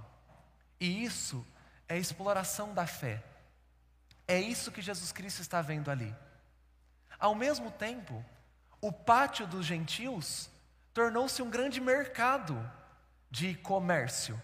E 0.79 1.03
isso 1.03 1.43
é 1.89 1.97
exploração 1.97 2.71
da 2.71 2.85
fé. 2.85 3.23
É 4.27 4.39
isso 4.39 4.71
que 4.71 4.81
Jesus 4.81 5.11
Cristo 5.11 5.41
está 5.41 5.59
vendo 5.59 5.89
ali. 5.89 6.15
Ao 7.23 7.33
mesmo 7.33 7.71
tempo, 7.71 8.21
o 8.81 8.91
pátio 8.91 9.47
dos 9.47 9.65
gentios 9.65 10.49
tornou-se 10.93 11.41
um 11.41 11.49
grande 11.49 11.79
mercado 11.79 12.69
de 13.31 13.55
comércio. 13.55 14.37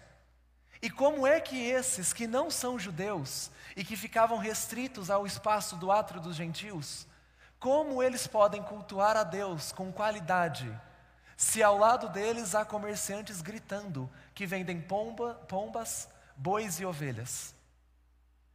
E 0.80 0.88
como 0.88 1.26
é 1.26 1.42
que 1.42 1.62
esses 1.62 2.14
que 2.14 2.26
não 2.26 2.50
são 2.50 2.78
judeus 2.78 3.50
e 3.76 3.84
que 3.84 3.96
ficavam 3.96 4.38
restritos 4.38 5.10
ao 5.10 5.26
espaço 5.26 5.76
do 5.76 5.92
átrio 5.92 6.22
dos 6.22 6.34
gentios, 6.34 7.06
como 7.58 8.02
eles 8.02 8.26
podem 8.26 8.62
cultuar 8.62 9.14
a 9.14 9.24
Deus 9.24 9.72
com 9.72 9.92
qualidade, 9.92 10.74
se 11.36 11.62
ao 11.62 11.76
lado 11.76 12.08
deles 12.08 12.54
há 12.54 12.64
comerciantes 12.64 13.42
gritando 13.42 14.10
que 14.34 14.46
vendem 14.46 14.80
pomba, 14.80 15.34
pombas, 15.46 16.08
bois 16.34 16.80
e 16.80 16.86
ovelhas? 16.86 17.54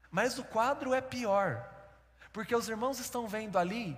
Mas 0.10 0.39
o 0.39 0.44
quadro 0.44 0.96
é 0.96 1.00
pior, 1.00 1.63
porque 2.34 2.55
os 2.55 2.67
irmãos 2.67 3.00
estão 3.00 3.27
vendo 3.27 3.60
ali 3.60 3.96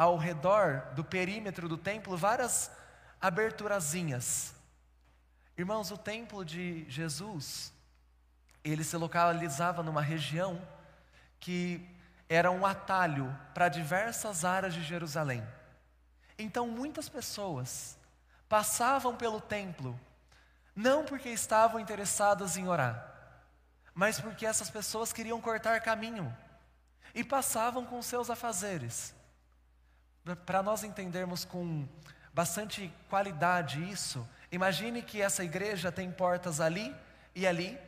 ao 0.00 0.16
redor 0.16 0.94
do 0.94 1.04
perímetro 1.04 1.68
do 1.68 1.76
templo 1.76 2.16
várias 2.16 2.70
aberturazinhas. 3.20 4.54
Irmãos, 5.58 5.90
o 5.90 5.98
templo 5.98 6.42
de 6.42 6.88
Jesus, 6.88 7.70
ele 8.64 8.82
se 8.82 8.96
localizava 8.96 9.82
numa 9.82 10.00
região 10.00 10.58
que 11.38 11.86
era 12.30 12.50
um 12.50 12.64
atalho 12.64 13.38
para 13.52 13.68
diversas 13.68 14.42
áreas 14.42 14.72
de 14.72 14.82
Jerusalém. 14.82 15.46
Então 16.38 16.66
muitas 16.66 17.06
pessoas 17.06 17.98
passavam 18.48 19.14
pelo 19.14 19.38
templo, 19.38 20.00
não 20.74 21.04
porque 21.04 21.28
estavam 21.28 21.78
interessadas 21.78 22.56
em 22.56 22.66
orar, 22.66 23.06
mas 23.92 24.18
porque 24.18 24.46
essas 24.46 24.70
pessoas 24.70 25.12
queriam 25.12 25.42
cortar 25.42 25.78
caminho 25.82 26.34
e 27.14 27.22
passavam 27.22 27.84
com 27.84 28.00
seus 28.00 28.30
afazeres 28.30 29.19
para 30.46 30.62
nós 30.62 30.84
entendermos 30.84 31.44
com 31.44 31.88
bastante 32.32 32.92
qualidade 33.08 33.82
isso, 33.90 34.26
imagine 34.52 35.02
que 35.02 35.20
essa 35.20 35.42
igreja 35.42 35.90
tem 35.90 36.10
portas 36.10 36.60
ali 36.60 36.94
e 37.34 37.46
ali, 37.46 37.78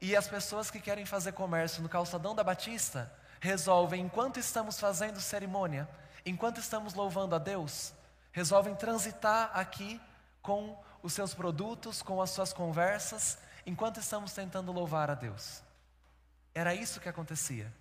e 0.00 0.14
as 0.14 0.28
pessoas 0.28 0.70
que 0.70 0.80
querem 0.80 1.06
fazer 1.06 1.32
comércio 1.32 1.82
no 1.82 1.88
calçadão 1.88 2.34
da 2.34 2.44
Batista 2.44 3.10
resolvem, 3.40 4.02
enquanto 4.02 4.38
estamos 4.38 4.78
fazendo 4.78 5.20
cerimônia, 5.20 5.88
enquanto 6.24 6.58
estamos 6.58 6.94
louvando 6.94 7.34
a 7.34 7.38
Deus, 7.38 7.92
resolvem 8.32 8.74
transitar 8.74 9.50
aqui 9.54 10.00
com 10.42 10.78
os 11.02 11.12
seus 11.12 11.32
produtos, 11.32 12.02
com 12.02 12.20
as 12.20 12.30
suas 12.30 12.52
conversas, 12.52 13.38
enquanto 13.64 14.00
estamos 14.00 14.32
tentando 14.32 14.72
louvar 14.72 15.10
a 15.10 15.14
Deus. 15.14 15.62
Era 16.54 16.74
isso 16.74 17.00
que 17.00 17.08
acontecia. 17.08 17.72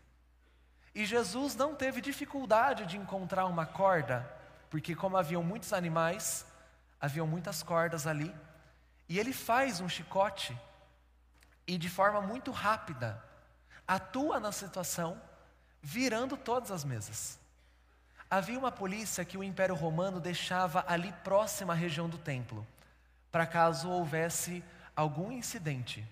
E 0.95 1.05
Jesus 1.05 1.57
não 1.57 1.75
teve 1.75 1.99
dificuldade 1.99 2.85
de 2.85 2.97
encontrar 2.97 3.45
uma 3.47 3.65
corda, 3.65 4.25
porque, 4.69 4.95
como 4.95 5.17
haviam 5.17 5.43
muitos 5.43 5.73
animais, 5.73 6.45
haviam 7.01 7.27
muitas 7.27 7.61
cordas 7.61 8.07
ali, 8.07 8.33
e 9.09 9.19
ele 9.19 9.33
faz 9.33 9.81
um 9.81 9.89
chicote 9.89 10.57
e, 11.67 11.77
de 11.77 11.89
forma 11.89 12.21
muito 12.21 12.49
rápida, 12.49 13.21
atua 13.85 14.39
na 14.39 14.53
situação, 14.53 15.21
virando 15.81 16.37
todas 16.37 16.71
as 16.71 16.85
mesas. 16.85 17.37
Havia 18.31 18.57
uma 18.57 18.71
polícia 18.71 19.25
que 19.25 19.37
o 19.37 19.43
Império 19.43 19.75
Romano 19.75 20.21
deixava 20.21 20.85
ali 20.87 21.11
próxima 21.25 21.73
à 21.73 21.75
região 21.75 22.07
do 22.07 22.17
templo, 22.17 22.65
para 23.33 23.45
caso 23.45 23.89
houvesse 23.89 24.63
algum 24.95 25.29
incidente. 25.29 26.07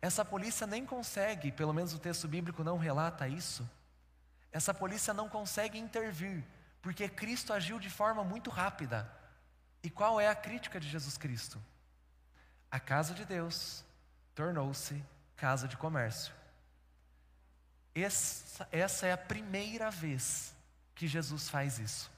Essa 0.00 0.24
polícia 0.24 0.68
nem 0.68 0.86
consegue, 0.86 1.50
pelo 1.50 1.74
menos 1.74 1.92
o 1.92 1.98
texto 1.98 2.28
bíblico 2.28 2.62
não 2.62 2.78
relata 2.78 3.26
isso, 3.26 3.68
essa 4.52 4.72
polícia 4.72 5.12
não 5.12 5.28
consegue 5.28 5.78
intervir, 5.78 6.44
porque 6.80 7.08
Cristo 7.08 7.52
agiu 7.52 7.78
de 7.78 7.90
forma 7.90 8.24
muito 8.24 8.50
rápida. 8.50 9.10
E 9.82 9.90
qual 9.90 10.20
é 10.20 10.28
a 10.28 10.34
crítica 10.34 10.80
de 10.80 10.88
Jesus 10.88 11.16
Cristo? 11.16 11.62
A 12.70 12.80
casa 12.80 13.14
de 13.14 13.24
Deus 13.24 13.84
tornou-se 14.34 15.02
casa 15.36 15.68
de 15.68 15.76
comércio. 15.76 16.34
Essa, 17.94 18.68
essa 18.70 19.06
é 19.06 19.12
a 19.12 19.18
primeira 19.18 19.90
vez 19.90 20.54
que 20.94 21.06
Jesus 21.06 21.48
faz 21.48 21.78
isso. 21.78 22.10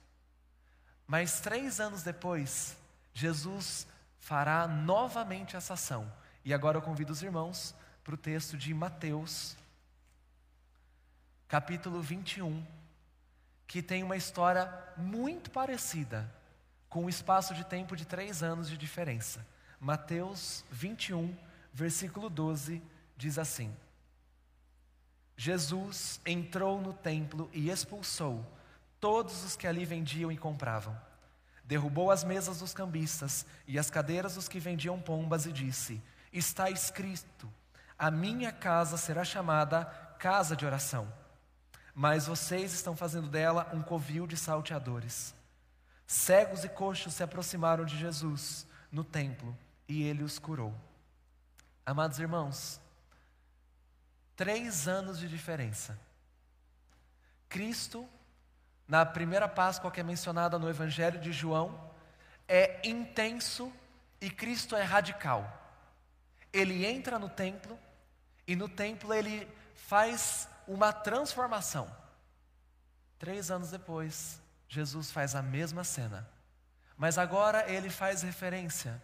Mas 1.07 1.41
três 1.41 1.81
anos 1.81 2.03
depois, 2.03 2.77
Jesus 3.13 3.87
fará 4.19 4.67
novamente 4.67 5.57
essa 5.57 5.75
ação. 5.75 6.11
E 6.45 6.55
agora 6.55 6.79
eu 6.79 6.83
convido 6.83 7.13
os 7.13 7.23
irmãos 7.23 7.75
para 8.05 8.15
o 8.15 8.19
texto 8.19 8.57
de 8.57 8.73
Mateus, 8.73 9.57
capítulo 11.51 12.01
21, 12.01 12.65
que 13.67 13.83
tem 13.83 14.05
uma 14.05 14.17
história 14.17 14.73
muito 14.97 15.51
parecida, 15.51 16.33
com 16.89 17.07
um 17.07 17.09
espaço 17.09 17.53
de 17.55 17.65
tempo 17.65 17.97
de 17.97 18.07
três 18.07 18.41
anos 18.41 18.71
de 18.71 18.79
diferença. 18.79 19.45
Mateus 19.81 20.65
21, 20.71 21.37
versículo 21.73 22.31
12, 22.31 22.81
diz 23.17 23.37
assim: 23.37 23.75
Jesus 25.37 26.21
entrou 26.25 26.81
no 26.81 26.93
templo 26.93 27.51
e 27.53 27.69
expulsou 27.69 28.47
todos 29.01 29.43
os 29.43 29.57
que 29.57 29.67
ali 29.67 29.85
vendiam 29.85 30.31
e 30.31 30.37
compravam. 30.37 30.97
Derrubou 31.65 32.13
as 32.13 32.23
mesas 32.23 32.61
dos 32.61 32.73
cambistas 32.73 33.45
e 33.67 33.77
as 33.77 33.91
cadeiras 33.91 34.37
dos 34.37 34.47
que 34.47 34.61
vendiam 34.61 35.01
pombas 35.01 35.47
e 35.47 35.53
disse: 35.53 36.01
Está 36.33 36.71
escrito: 36.71 37.53
A 37.99 38.09
minha 38.09 38.53
casa 38.53 38.97
será 38.97 39.25
chamada 39.25 39.85
casa 40.17 40.55
de 40.55 40.65
oração 40.65 41.19
mas 42.01 42.27
vocês 42.27 42.73
estão 42.73 42.97
fazendo 42.97 43.29
dela 43.29 43.69
um 43.75 43.83
covil 43.83 44.27
de 44.27 44.35
salteadores. 44.35 45.35
Cegos 46.07 46.65
e 46.65 46.69
coxos 46.71 47.13
se 47.13 47.23
aproximaram 47.23 47.85
de 47.85 47.99
Jesus 47.99 48.67
no 48.91 49.05
templo 49.05 49.55
e 49.87 50.05
ele 50.05 50.23
os 50.23 50.39
curou. 50.39 50.75
Amados 51.85 52.19
irmãos, 52.19 52.81
três 54.35 54.89
anos 54.89 55.19
de 55.19 55.29
diferença. 55.29 55.99
Cristo, 57.51 58.09
na 58.89 59.05
primeira 59.05 59.47
Páscoa 59.47 59.91
que 59.91 60.01
é 60.01 60.03
mencionada 60.03 60.59
no 60.59 60.71
Evangelho 60.71 61.21
de 61.21 61.33
João, 61.33 61.79
é 62.49 62.81
intenso 62.83 63.71
e 64.23 64.31
Cristo 64.31 64.75
é 64.75 64.83
radical. 64.83 65.45
Ele 66.51 66.87
entra 66.87 67.19
no 67.19 67.29
templo 67.29 67.79
e 68.47 68.57
no 68.57 68.71
templo 68.71 69.13
ele 69.13 69.47
faz 69.75 70.49
uma 70.71 70.93
transformação. 70.93 71.91
Três 73.19 73.51
anos 73.51 73.71
depois, 73.71 74.41
Jesus 74.69 75.11
faz 75.11 75.35
a 75.35 75.43
mesma 75.43 75.83
cena, 75.83 76.27
mas 76.97 77.19
agora 77.19 77.69
ele 77.69 77.91
faz 77.91 78.23
referência 78.23 79.03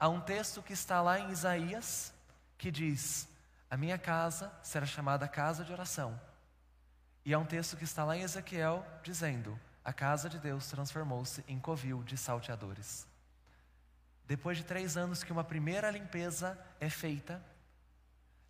a 0.00 0.08
um 0.08 0.20
texto 0.20 0.62
que 0.62 0.72
está 0.72 1.02
lá 1.02 1.20
em 1.20 1.30
Isaías, 1.30 2.12
que 2.56 2.70
diz: 2.70 3.28
A 3.70 3.76
minha 3.76 3.98
casa 3.98 4.50
será 4.62 4.86
chamada 4.86 5.28
casa 5.28 5.62
de 5.62 5.72
oração. 5.72 6.18
E 7.22 7.34
há 7.34 7.38
um 7.38 7.44
texto 7.44 7.76
que 7.76 7.84
está 7.84 8.02
lá 8.02 8.16
em 8.16 8.22
Ezequiel 8.22 8.84
dizendo: 9.02 9.60
A 9.84 9.92
casa 9.92 10.28
de 10.30 10.38
Deus 10.38 10.68
transformou-se 10.68 11.44
em 11.46 11.60
covil 11.60 12.02
de 12.02 12.16
salteadores. 12.16 13.06
Depois 14.26 14.56
de 14.56 14.64
três 14.64 14.96
anos 14.96 15.22
que 15.22 15.32
uma 15.32 15.44
primeira 15.44 15.90
limpeza 15.90 16.58
é 16.80 16.88
feita, 16.88 17.44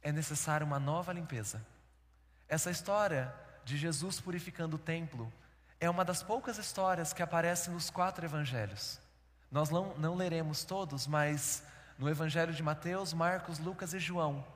é 0.01 0.13
necessária 0.13 0.65
uma 0.65 0.79
nova 0.79 1.13
limpeza. 1.13 1.74
Essa 2.55 2.71
história 2.71 3.35
de 3.65 3.77
Jesus 3.77 4.21
purificando 4.21 4.77
o 4.77 4.79
templo 4.79 5.33
é 5.81 5.91
uma 5.91 6.05
das 6.05 6.23
poucas 6.23 6.57
histórias 6.57 7.13
que 7.13 7.21
aparecem 7.21 7.75
nos 7.75 7.91
quatro 7.91 8.25
evangelhos. 8.25 9.01
Nós 9.51 9.71
não, 9.71 9.93
não 9.99 10.15
leremos 10.15 10.63
todos, 10.63 11.05
mas 11.05 11.65
no 11.99 12.09
evangelho 12.09 12.53
de 12.53 12.63
Mateus, 12.63 13.13
Marcos, 13.13 13.59
Lucas 13.59 13.93
e 13.93 13.99
João 13.99 14.47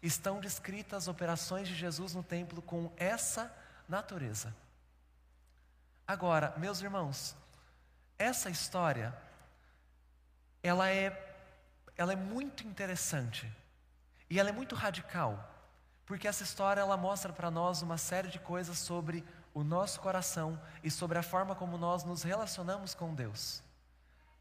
estão 0.00 0.38
descritas 0.38 0.98
as 0.98 1.08
operações 1.08 1.66
de 1.66 1.74
Jesus 1.74 2.14
no 2.14 2.22
templo 2.22 2.62
com 2.62 2.92
essa 2.96 3.52
natureza. 3.88 4.54
Agora, 6.06 6.54
meus 6.58 6.80
irmãos, 6.80 7.34
essa 8.16 8.48
história 8.48 9.12
ela 10.62 10.88
é 10.88 11.08
ela 11.96 12.12
é 12.12 12.16
muito 12.16 12.64
interessante 12.64 13.52
e 14.30 14.38
ela 14.38 14.48
é 14.48 14.52
muito 14.52 14.76
radical, 14.76 15.47
porque 16.08 16.26
essa 16.26 16.42
história 16.42 16.80
ela 16.80 16.96
mostra 16.96 17.34
para 17.34 17.50
nós 17.50 17.82
uma 17.82 17.98
série 17.98 18.28
de 18.28 18.38
coisas 18.38 18.78
sobre 18.78 19.22
o 19.52 19.62
nosso 19.62 20.00
coração 20.00 20.58
e 20.82 20.90
sobre 20.90 21.18
a 21.18 21.22
forma 21.22 21.54
como 21.54 21.76
nós 21.76 22.02
nos 22.02 22.22
relacionamos 22.22 22.94
com 22.94 23.14
Deus. 23.14 23.62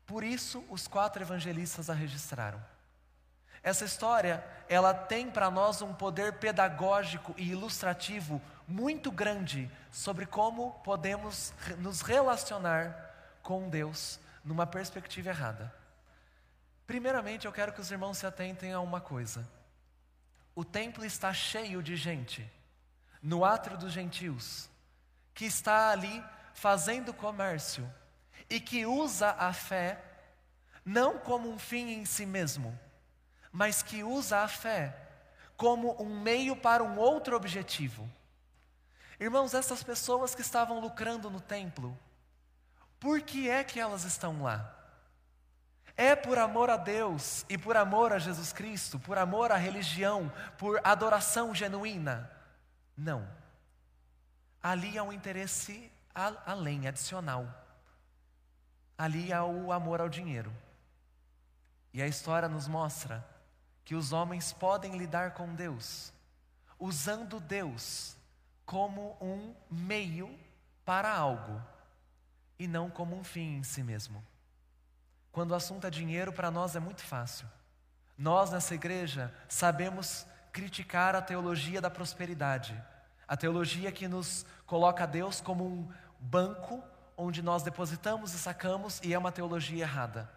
Por 0.06 0.24
isso, 0.24 0.64
os 0.70 0.88
quatro 0.88 1.22
evangelistas 1.22 1.90
a 1.90 1.94
registraram. 1.94 2.64
Essa 3.62 3.84
história, 3.84 4.42
ela 4.70 4.94
tem 4.94 5.30
para 5.30 5.52
nós 5.52 5.82
um 5.82 5.94
poder 5.94 6.40
pedagógico 6.40 7.36
e 7.36 7.52
ilustrativo 7.52 8.42
muito 8.66 9.12
grande 9.12 9.70
sobre 9.92 10.26
como 10.26 10.72
podemos 10.86 11.54
nos 11.80 12.00
relacionar 12.00 12.96
com 13.44 13.68
Deus 13.68 14.22
numa 14.42 14.66
perspectiva 14.66 15.32
errada. 15.32 15.74
Primeiramente, 16.86 17.46
eu 17.46 17.52
quero 17.52 17.74
que 17.74 17.82
os 17.82 17.92
irmãos 17.92 18.20
se 18.20 18.26
atentem 18.26 18.72
a 18.72 18.80
uma 18.80 19.02
coisa. 19.02 19.57
O 20.58 20.66
templo 20.66 21.06
está 21.06 21.32
cheio 21.36 21.84
de 21.84 21.96
gente, 21.96 22.44
no 23.22 23.46
átrio 23.46 23.78
dos 23.78 23.94
gentios, 23.94 24.68
que 25.32 25.46
está 25.46 25.92
ali 25.92 26.24
fazendo 26.52 27.14
comércio 27.14 27.88
e 28.50 28.60
que 28.60 28.84
usa 28.84 29.36
a 29.38 29.54
fé 29.54 30.04
não 30.84 31.20
como 31.20 31.48
um 31.48 31.60
fim 31.60 31.92
em 31.92 32.06
si 32.06 32.26
mesmo, 32.26 32.76
mas 33.52 33.84
que 33.84 34.04
usa 34.04 34.40
a 34.40 34.48
fé 34.48 35.00
como 35.56 35.96
um 36.02 36.20
meio 36.20 36.56
para 36.56 36.84
um 36.84 36.98
outro 36.98 37.36
objetivo. 37.36 38.12
Irmãos, 39.20 39.54
essas 39.54 39.84
pessoas 39.84 40.34
que 40.34 40.42
estavam 40.42 40.80
lucrando 40.80 41.30
no 41.30 41.40
templo, 41.40 41.96
por 43.00 43.22
que 43.22 43.48
é 43.48 43.64
que 43.64 43.80
elas 43.80 44.06
estão 44.06 44.42
lá? 44.42 44.76
É 45.98 46.16
por 46.16 46.38
amor 46.38 46.70
a 46.70 46.78
Deus 46.78 47.44
e 47.50 47.58
por 47.58 47.76
amor 47.76 48.14
a 48.14 48.20
Jesus 48.20 48.54
Cristo, 48.54 49.00
por 49.00 49.18
amor 49.18 49.52
à 49.52 49.58
religião, 49.58 50.32
por 50.56 50.80
adoração 50.84 51.56
genuína? 51.56 52.32
Não. 52.96 53.28
Ali 54.62 54.96
há 54.96 55.02
um 55.02 55.12
interesse 55.12 55.92
além, 56.14 56.88
adicional. 56.88 57.52
Ali 58.96 59.34
há 59.34 59.44
o 59.44 59.72
amor 59.72 60.00
ao 60.00 60.08
dinheiro. 60.08 60.54
E 61.92 62.00
a 62.00 62.08
história 62.08 62.48
nos 62.48 62.68
mostra 62.68 63.28
que 63.84 63.96
os 63.96 64.14
homens 64.14 64.54
podem 64.54 64.98
lidar 64.98 65.34
com 65.34 65.56
Deus, 65.56 66.14
usando 66.78 67.40
Deus 67.40 68.16
como 68.68 69.18
um 69.20 69.56
meio 69.72 70.30
para 70.86 71.12
algo 71.12 71.60
e 72.60 72.68
não 72.68 72.88
como 72.88 73.16
um 73.18 73.24
fim 73.24 73.58
em 73.58 73.64
si 73.64 73.82
mesmo. 73.82 74.24
Quando 75.38 75.52
o 75.52 75.54
assunto 75.54 75.86
é 75.86 75.92
dinheiro, 75.92 76.34
para 76.34 76.50
nós 76.50 76.76
é 76.76 76.80
muito 76.80 77.04
fácil. 77.04 77.48
Nós 78.18 78.50
nessa 78.50 78.74
igreja 78.74 79.32
sabemos 79.48 80.26
criticar 80.52 81.16
a 81.16 81.22
teologia 81.22 81.80
da 81.80 81.92
prosperidade, 81.92 82.76
a 83.28 83.38
teologia 83.38 83.92
que 83.92 84.08
nos 84.08 84.48
coloca 84.66 85.06
Deus 85.06 85.40
como 85.40 85.64
um 85.64 85.94
banco 86.20 86.84
onde 87.16 87.44
nós 87.44 87.62
depositamos 87.62 88.34
e 88.34 88.40
sacamos 88.40 89.00
e 89.04 89.14
é 89.14 89.18
uma 89.20 89.32
teologia 89.32 89.84
errada. 89.84 90.28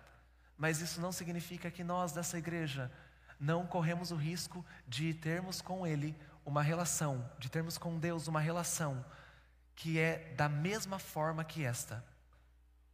Mas 0.59 0.83
isso 0.83 1.01
não 1.01 1.13
significa 1.13 1.71
que 1.71 1.83
nós 1.83 2.13
dessa 2.13 2.37
igreja 2.37 2.93
não 3.41 3.67
corremos 3.67 4.11
o 4.11 4.17
risco 4.17 4.63
de 4.87 5.15
termos 5.15 5.63
com 5.63 5.87
Ele 5.87 6.15
uma 6.45 6.61
relação, 6.61 7.27
de 7.39 7.49
termos 7.49 7.79
com 7.79 7.99
Deus 7.99 8.29
uma 8.29 8.39
relação 8.39 9.03
que 9.75 9.99
é 9.99 10.35
da 10.37 10.47
mesma 10.47 10.99
forma 10.99 11.43
que 11.43 11.65
esta. 11.65 12.05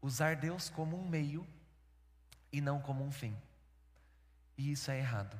Usar 0.00 0.36
Deus 0.36 0.70
como 0.70 0.96
um 0.96 1.08
meio 1.08 1.44
e 2.52 2.60
não 2.60 2.80
como 2.80 3.04
um 3.04 3.10
fim. 3.10 3.36
E 4.56 4.72
isso 4.72 4.90
é 4.90 4.98
errado. 4.98 5.38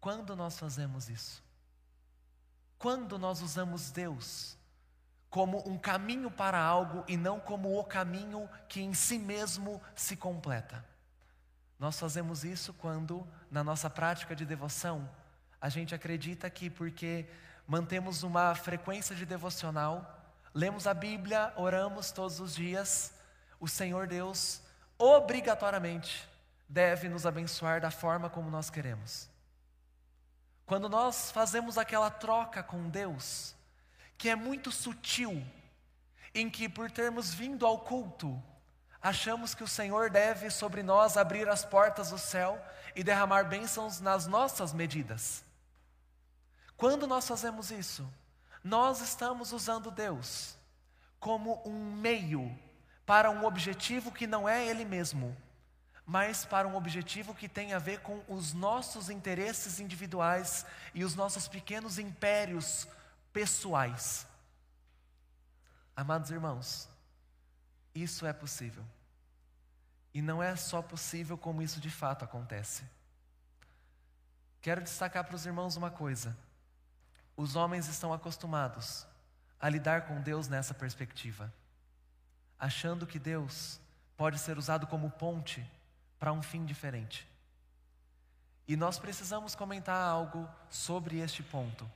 Quando 0.00 0.36
nós 0.36 0.58
fazemos 0.58 1.08
isso? 1.08 1.42
Quando 2.78 3.18
nós 3.18 3.40
usamos 3.40 3.90
Deus 3.90 4.56
como 5.30 5.68
um 5.68 5.78
caminho 5.78 6.30
para 6.30 6.60
algo 6.60 7.02
e 7.08 7.16
não 7.16 7.40
como 7.40 7.78
o 7.78 7.84
caminho 7.84 8.48
que 8.68 8.82
em 8.82 8.92
si 8.92 9.18
mesmo 9.18 9.80
se 9.96 10.16
completa? 10.16 10.84
Nós 11.78 11.98
fazemos 11.98 12.44
isso 12.44 12.72
quando, 12.74 13.26
na 13.50 13.64
nossa 13.64 13.88
prática 13.88 14.36
de 14.36 14.44
devoção, 14.44 15.08
a 15.60 15.68
gente 15.68 15.94
acredita 15.94 16.48
que 16.50 16.68
porque 16.68 17.26
mantemos 17.66 18.22
uma 18.22 18.54
frequência 18.54 19.16
de 19.16 19.24
devocional, 19.24 20.22
lemos 20.52 20.86
a 20.86 20.94
Bíblia, 20.94 21.52
oramos 21.56 22.12
todos 22.12 22.38
os 22.38 22.54
dias, 22.54 23.14
o 23.58 23.66
Senhor 23.66 24.06
Deus 24.06 24.60
obrigatoriamente 24.98 26.28
deve 26.68 27.08
nos 27.08 27.26
abençoar 27.26 27.80
da 27.80 27.90
forma 27.90 28.30
como 28.30 28.50
nós 28.50 28.70
queremos. 28.70 29.28
Quando 30.66 30.88
nós 30.88 31.30
fazemos 31.30 31.76
aquela 31.76 32.10
troca 32.10 32.62
com 32.62 32.88
Deus, 32.88 33.54
que 34.16 34.28
é 34.28 34.34
muito 34.34 34.72
sutil, 34.72 35.44
em 36.34 36.48
que 36.48 36.68
por 36.68 36.90
termos 36.90 37.34
vindo 37.34 37.66
ao 37.66 37.78
culto, 37.78 38.42
achamos 39.00 39.54
que 39.54 39.62
o 39.62 39.68
Senhor 39.68 40.10
deve 40.10 40.50
sobre 40.50 40.82
nós 40.82 41.16
abrir 41.16 41.48
as 41.48 41.64
portas 41.64 42.10
do 42.10 42.18
céu 42.18 42.60
e 42.96 43.04
derramar 43.04 43.44
bênçãos 43.44 44.00
nas 44.00 44.26
nossas 44.26 44.72
medidas. 44.72 45.44
Quando 46.76 47.06
nós 47.06 47.28
fazemos 47.28 47.70
isso, 47.70 48.10
nós 48.62 49.00
estamos 49.00 49.52
usando 49.52 49.90
Deus 49.90 50.56
como 51.20 51.62
um 51.64 51.92
meio 51.94 52.58
para 53.06 53.30
um 53.30 53.44
objetivo 53.44 54.10
que 54.10 54.26
não 54.26 54.48
é 54.48 54.66
Ele 54.66 54.84
mesmo, 54.84 55.36
mas 56.06 56.44
para 56.44 56.68
um 56.68 56.76
objetivo 56.76 57.34
que 57.34 57.48
tem 57.48 57.72
a 57.72 57.78
ver 57.78 58.00
com 58.00 58.22
os 58.28 58.52
nossos 58.52 59.08
interesses 59.08 59.80
individuais 59.80 60.66
e 60.94 61.04
os 61.04 61.14
nossos 61.14 61.48
pequenos 61.48 61.98
impérios 61.98 62.86
pessoais. 63.32 64.26
Amados 65.96 66.30
irmãos, 66.30 66.88
isso 67.94 68.26
é 68.26 68.32
possível. 68.32 68.84
E 70.12 70.20
não 70.20 70.42
é 70.42 70.54
só 70.56 70.82
possível 70.82 71.36
como 71.36 71.62
isso 71.62 71.80
de 71.80 71.90
fato 71.90 72.24
acontece. 72.24 72.84
Quero 74.60 74.80
destacar 74.80 75.24
para 75.24 75.36
os 75.36 75.44
irmãos 75.44 75.76
uma 75.76 75.90
coisa: 75.90 76.36
os 77.36 77.56
homens 77.56 77.88
estão 77.88 78.12
acostumados 78.12 79.06
a 79.60 79.68
lidar 79.68 80.06
com 80.06 80.20
Deus 80.20 80.48
nessa 80.48 80.74
perspectiva, 80.74 81.52
achando 82.64 83.06
que 83.06 83.18
Deus 83.18 83.78
pode 84.16 84.38
ser 84.38 84.56
usado 84.56 84.86
como 84.86 85.10
ponte 85.10 85.62
para 86.18 86.32
um 86.32 86.42
fim 86.42 86.64
diferente. 86.64 87.28
E 88.66 88.74
nós 88.74 88.98
precisamos 88.98 89.54
comentar 89.54 90.00
algo 90.00 90.48
sobre 90.70 91.18
este 91.18 91.42
ponto. 91.42 91.86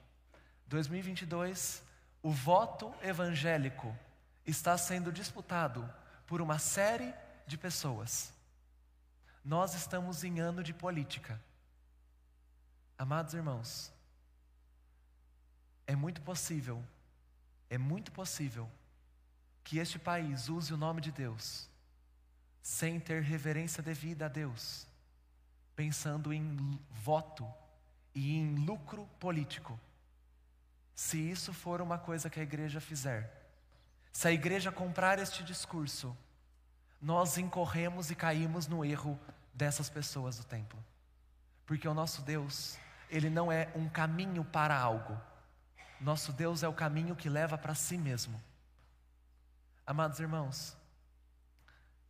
2022, 0.67 1.83
o 2.23 2.31
voto 2.31 2.95
evangélico 3.03 3.97
está 4.45 4.77
sendo 4.77 5.11
disputado 5.11 5.91
por 6.27 6.43
uma 6.43 6.59
série 6.59 7.15
de 7.47 7.57
pessoas. 7.57 8.31
Nós 9.43 9.73
estamos 9.73 10.23
em 10.23 10.39
ano 10.39 10.63
de 10.63 10.75
política. 10.75 11.41
Amados 12.99 13.33
irmãos, 13.33 13.91
é 15.87 15.97
muito 15.97 16.21
possível, 16.21 16.85
é 17.71 17.79
muito 17.79 18.13
possível 18.13 18.71
que 19.69 19.79
este 19.79 19.99
país 19.99 20.49
use 20.49 20.73
o 20.73 20.79
nome 20.79 20.99
de 21.03 21.13
Deus 21.13 21.69
sem 22.63 22.99
ter 22.99 23.23
reverência 23.23 23.83
devida 23.83 24.25
a 24.25 24.29
Deus, 24.29 24.87
pensando 25.77 26.33
em 26.33 26.81
voto 26.91 27.47
e 28.15 28.35
em 28.39 28.65
lucro 28.65 29.07
político. 29.21 29.79
Se 30.95 31.19
isso 31.19 31.53
for 31.53 31.83
uma 31.83 31.99
coisa 31.99 32.31
que 32.31 32.41
a 32.41 32.43
igreja 32.43 32.81
fizer, 32.81 33.31
se 34.11 34.27
a 34.27 34.33
igreja 34.33 34.73
comprar 34.73 35.19
este 35.19 35.45
discurso, 35.45 36.17
nós 36.99 37.37
incorremos 37.37 38.11
e 38.11 38.15
caímos 38.15 38.67
no 38.67 38.83
erro 38.83 39.21
dessas 39.53 39.91
pessoas 39.91 40.39
do 40.39 40.45
templo. 40.45 40.83
Porque 41.67 41.87
o 41.87 41.93
nosso 41.93 42.23
Deus, 42.23 42.79
ele 43.11 43.29
não 43.29 43.53
é 43.53 43.71
um 43.75 43.87
caminho 43.87 44.47
para 44.47 44.75
algo. 44.75 45.21
Nosso 46.01 46.33
Deus 46.33 46.63
é 46.63 46.69
o 46.69 46.73
caminho 46.73 47.15
que 47.15 47.29
leva 47.29 47.59
para 47.59 47.75
si 47.75 47.99
mesmo. 47.99 48.48
Amados 49.89 50.21
irmãos, 50.21 50.77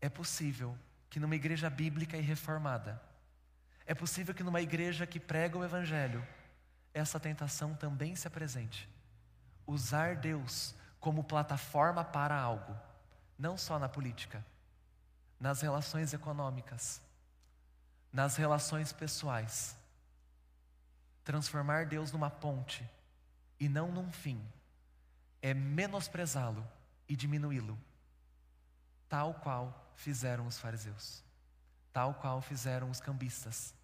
é 0.01 0.09
possível 0.09 0.77
que 1.09 1.21
numa 1.21 1.37
igreja 1.37 1.71
bíblica 1.71 2.17
e 2.17 2.21
reformada, 2.21 3.01
é 3.87 3.95
possível 3.95 4.35
que 4.35 4.43
numa 4.43 4.61
igreja 4.61 5.07
que 5.07 5.21
prega 5.21 5.57
o 5.57 5.63
Evangelho, 5.65 6.27
essa 6.93 7.21
tentação 7.21 7.77
também 7.77 8.17
se 8.17 8.27
apresente. 8.27 8.89
Usar 9.65 10.17
Deus 10.17 10.75
como 10.99 11.23
plataforma 11.23 12.05
para 12.05 12.37
algo, 12.37 12.77
não 13.39 13.57
só 13.57 13.79
na 13.79 13.89
política, 13.89 14.45
nas 15.39 15.61
relações 15.61 16.13
econômicas, 16.13 17.01
nas 18.13 18.35
relações 18.35 18.93
pessoais. 18.93 19.77
Transformar 21.23 21.87
Deus 21.87 22.11
numa 22.11 22.29
ponte 22.29 22.85
e 23.61 23.69
não 23.69 23.93
num 23.93 24.11
fim 24.11 24.45
é 25.41 25.55
menosprezá-lo 25.55 26.67
e 27.09 27.17
diminuí-lo, 27.17 27.79
tal 29.09 29.35
qual 29.35 29.93
fizeram 29.97 30.47
os 30.47 30.59
fariseus, 30.59 31.25
tal 31.93 32.15
qual 32.15 32.41
fizeram 32.41 32.91
os 32.91 33.01
cambistas, 33.01 33.75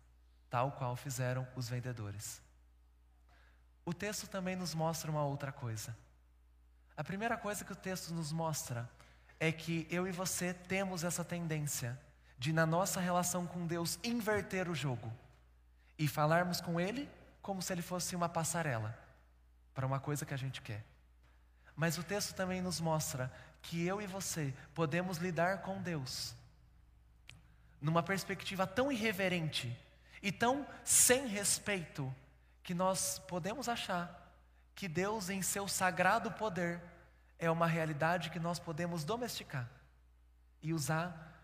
tal 0.50 0.72
qual 0.72 0.94
fizeram 0.94 1.46
os 1.56 1.68
vendedores. 1.68 2.42
O 3.84 3.92
texto 3.92 4.28
também 4.28 4.56
nos 4.56 4.74
mostra 4.74 5.10
uma 5.10 5.24
outra 5.24 5.50
coisa. 5.50 5.96
A 6.96 7.02
primeira 7.02 7.36
coisa 7.36 7.64
que 7.64 7.72
o 7.72 7.76
texto 7.76 8.14
nos 8.14 8.30
mostra 8.32 8.88
é 9.40 9.50
que 9.50 9.86
eu 9.90 10.06
e 10.06 10.12
você 10.12 10.54
temos 10.54 11.02
essa 11.02 11.24
tendência 11.24 11.98
de, 12.38 12.52
na 12.52 12.64
nossa 12.64 13.00
relação 13.00 13.46
com 13.46 13.66
Deus, 13.66 13.98
inverter 14.02 14.68
o 14.68 14.74
jogo 14.74 15.12
e 15.98 16.06
falarmos 16.06 16.60
com 16.60 16.80
Ele 16.80 17.10
como 17.42 17.60
se 17.60 17.72
Ele 17.72 17.82
fosse 17.82 18.14
uma 18.14 18.28
passarela 18.28 18.96
para 19.74 19.86
uma 19.86 19.98
coisa 19.98 20.24
que 20.24 20.32
a 20.32 20.36
gente 20.36 20.62
quer. 20.62 20.84
Mas 21.76 21.98
o 21.98 22.04
texto 22.04 22.34
também 22.34 22.60
nos 22.60 22.80
mostra 22.80 23.32
que 23.62 23.84
eu 23.84 24.00
e 24.00 24.06
você 24.06 24.54
podemos 24.74 25.18
lidar 25.18 25.62
com 25.62 25.80
Deus 25.82 26.34
numa 27.80 28.02
perspectiva 28.02 28.66
tão 28.66 28.90
irreverente 28.90 29.76
e 30.22 30.32
tão 30.32 30.66
sem 30.82 31.26
respeito 31.26 32.14
que 32.62 32.72
nós 32.72 33.18
podemos 33.18 33.68
achar 33.68 34.22
que 34.74 34.88
Deus, 34.88 35.28
em 35.28 35.42
seu 35.42 35.68
sagrado 35.68 36.32
poder, 36.32 36.80
é 37.38 37.50
uma 37.50 37.66
realidade 37.66 38.30
que 38.30 38.40
nós 38.40 38.58
podemos 38.58 39.04
domesticar 39.04 39.68
e 40.62 40.72
usar 40.72 41.42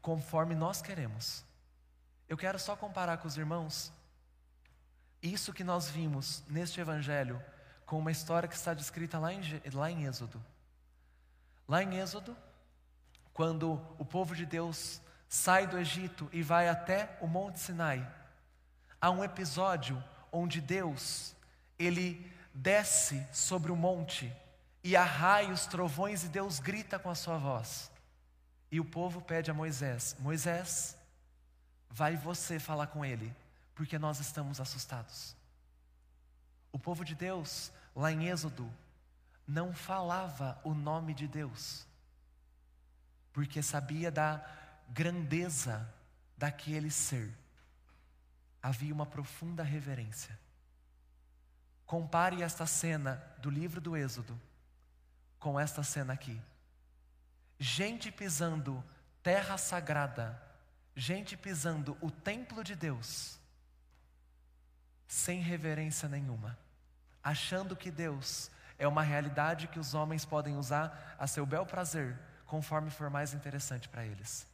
conforme 0.00 0.54
nós 0.54 0.80
queremos. 0.80 1.44
Eu 2.28 2.36
quero 2.36 2.58
só 2.58 2.76
comparar 2.76 3.18
com 3.18 3.26
os 3.26 3.36
irmãos 3.36 3.92
isso 5.20 5.52
que 5.52 5.64
nós 5.64 5.90
vimos 5.90 6.44
neste 6.48 6.80
Evangelho 6.80 7.42
com 7.90 7.98
uma 7.98 8.12
história 8.12 8.48
que 8.48 8.54
está 8.54 8.72
descrita 8.72 9.18
lá 9.18 9.32
em, 9.32 9.40
lá 9.74 9.90
em 9.90 10.06
Êxodo. 10.06 10.40
Lá 11.66 11.82
em 11.82 11.98
Êxodo, 11.98 12.36
quando 13.34 13.84
o 13.98 14.04
povo 14.04 14.36
de 14.36 14.46
Deus 14.46 15.02
sai 15.28 15.66
do 15.66 15.76
Egito 15.76 16.30
e 16.32 16.40
vai 16.40 16.68
até 16.68 17.18
o 17.20 17.26
Monte 17.26 17.58
Sinai, 17.58 18.08
há 19.00 19.10
um 19.10 19.24
episódio 19.24 20.00
onde 20.30 20.60
Deus, 20.60 21.34
ele 21.76 22.32
desce 22.54 23.26
sobre 23.32 23.72
o 23.72 23.76
monte 23.76 24.32
e 24.84 24.94
há 24.94 25.02
raios, 25.02 25.66
trovões 25.66 26.22
e 26.22 26.28
Deus 26.28 26.60
grita 26.60 26.96
com 26.96 27.10
a 27.10 27.16
sua 27.16 27.38
voz. 27.38 27.90
E 28.70 28.78
o 28.78 28.84
povo 28.84 29.20
pede 29.20 29.50
a 29.50 29.54
Moisés: 29.54 30.14
Moisés, 30.20 30.96
vai 31.88 32.16
você 32.16 32.60
falar 32.60 32.86
com 32.86 33.04
ele, 33.04 33.34
porque 33.74 33.98
nós 33.98 34.20
estamos 34.20 34.60
assustados. 34.60 35.34
O 36.70 36.78
povo 36.78 37.04
de 37.04 37.16
Deus, 37.16 37.72
lá 37.94 38.12
em 38.12 38.28
Êxodo, 38.28 38.70
não 39.46 39.72
falava 39.72 40.60
o 40.64 40.74
nome 40.74 41.12
de 41.12 41.26
Deus, 41.26 41.86
porque 43.32 43.62
sabia 43.62 44.10
da 44.10 44.44
grandeza 44.88 45.92
daquele 46.36 46.90
ser. 46.90 47.36
Havia 48.62 48.92
uma 48.92 49.06
profunda 49.06 49.62
reverência. 49.62 50.38
Compare 51.86 52.42
esta 52.42 52.66
cena 52.66 53.22
do 53.38 53.50
livro 53.50 53.80
do 53.80 53.96
Êxodo 53.96 54.40
com 55.38 55.58
esta 55.58 55.82
cena 55.82 56.12
aqui. 56.12 56.40
Gente 57.58 58.12
pisando 58.12 58.84
terra 59.22 59.58
sagrada, 59.58 60.40
gente 60.94 61.36
pisando 61.36 61.96
o 62.00 62.10
templo 62.10 62.62
de 62.62 62.74
Deus, 62.74 63.38
sem 65.08 65.40
reverência 65.40 66.08
nenhuma, 66.08 66.56
achando 67.22 67.76
que 67.76 67.90
Deus 67.90 68.50
é 68.78 68.88
uma 68.88 69.02
realidade 69.02 69.68
que 69.68 69.78
os 69.78 69.94
homens 69.94 70.24
podem 70.24 70.56
usar 70.56 71.16
a 71.18 71.26
seu 71.26 71.44
bel 71.44 71.66
prazer, 71.66 72.18
conforme 72.46 72.90
for 72.90 73.10
mais 73.10 73.34
interessante 73.34 73.88
para 73.88 74.04
eles. 74.04 74.46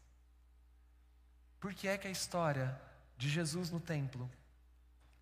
Por 1.61 1.72
que 1.72 1.88
é 1.88 1.96
que 1.96 2.09
a 2.09 2.11
história 2.11 2.79
de 3.16 3.29
Jesus 3.29 3.70
no 3.70 3.81
templo 3.81 4.31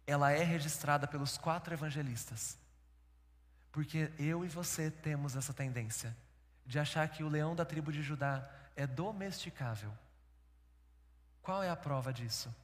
ela 0.06 0.32
é 0.32 0.42
registrada 0.42 1.06
pelos 1.06 1.38
quatro 1.38 1.72
evangelistas? 1.72 2.58
Porque 3.70 4.10
eu 4.18 4.44
e 4.44 4.48
você 4.48 4.90
temos 4.90 5.36
essa 5.36 5.52
tendência 5.52 6.16
de 6.64 6.78
achar 6.78 7.08
que 7.08 7.22
o 7.22 7.28
leão 7.28 7.54
da 7.54 7.64
tribo 7.64 7.92
de 7.92 8.02
Judá 8.02 8.48
é 8.74 8.86
domesticável. 8.86 9.92
Qual 11.42 11.62
é 11.62 11.68
a 11.68 11.76
prova 11.76 12.12
disso? 12.12 12.54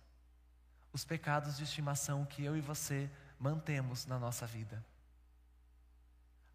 Os 0.93 1.05
pecados 1.05 1.57
de 1.57 1.65
estimação 1.65 2.25
que 2.25 2.45
eu 2.45 2.57
e 2.57 2.61
você 2.61 3.11
mantemos 3.41 4.05
na 4.05 4.19
nossa 4.19 4.47
vida. 4.47 4.85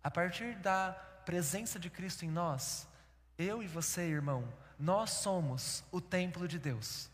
A 0.03 0.11
partir 0.11 0.55
da 0.57 0.91
presença 1.25 1.79
de 1.79 1.89
Cristo 1.89 2.23
em 2.23 2.29
nós, 2.29 2.87
eu 3.37 3.63
e 3.63 3.67
você, 3.67 4.03
irmão, 4.03 4.47
nós 4.79 5.09
somos 5.09 5.83
o 5.91 5.99
templo 5.99 6.47
de 6.47 6.59
Deus. 6.59 7.09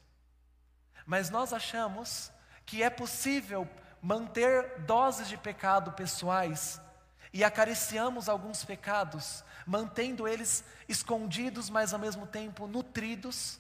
Mas 1.06 1.30
nós 1.30 1.54
achamos 1.54 2.30
que 2.66 2.84
é 2.84 2.90
possível 2.90 3.68
manter 4.02 4.82
doses 4.82 5.30
de 5.30 5.38
pecado 5.38 5.94
pessoais 5.94 6.82
e 7.32 7.44
acariciamos 7.44 8.28
alguns 8.28 8.66
pecados, 8.66 9.44
mantendo 9.66 10.28
eles 10.28 10.66
escondidos, 10.90 11.70
mas 11.70 11.94
ao 11.94 12.00
mesmo 12.00 12.28
tempo 12.28 12.68
nutridos, 12.68 13.58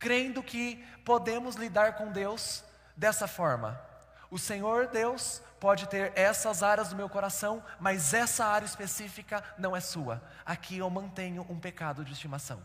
crendo 0.00 0.42
que 0.42 0.84
podemos 1.04 1.54
lidar 1.54 1.94
com 1.94 2.10
Deus 2.10 2.64
dessa 2.96 3.28
forma. 3.28 3.93
O 4.34 4.38
Senhor 4.38 4.88
Deus 4.88 5.40
pode 5.60 5.86
ter 5.86 6.12
essas 6.18 6.60
áreas 6.60 6.88
do 6.88 6.96
meu 6.96 7.08
coração, 7.08 7.64
mas 7.78 8.12
essa 8.12 8.44
área 8.44 8.66
específica 8.66 9.44
não 9.56 9.76
é 9.76 9.80
sua. 9.80 10.20
Aqui 10.44 10.78
eu 10.78 10.90
mantenho 10.90 11.46
um 11.48 11.60
pecado 11.60 12.04
de 12.04 12.12
estimação. 12.12 12.60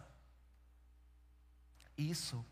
Isso 1.95 2.43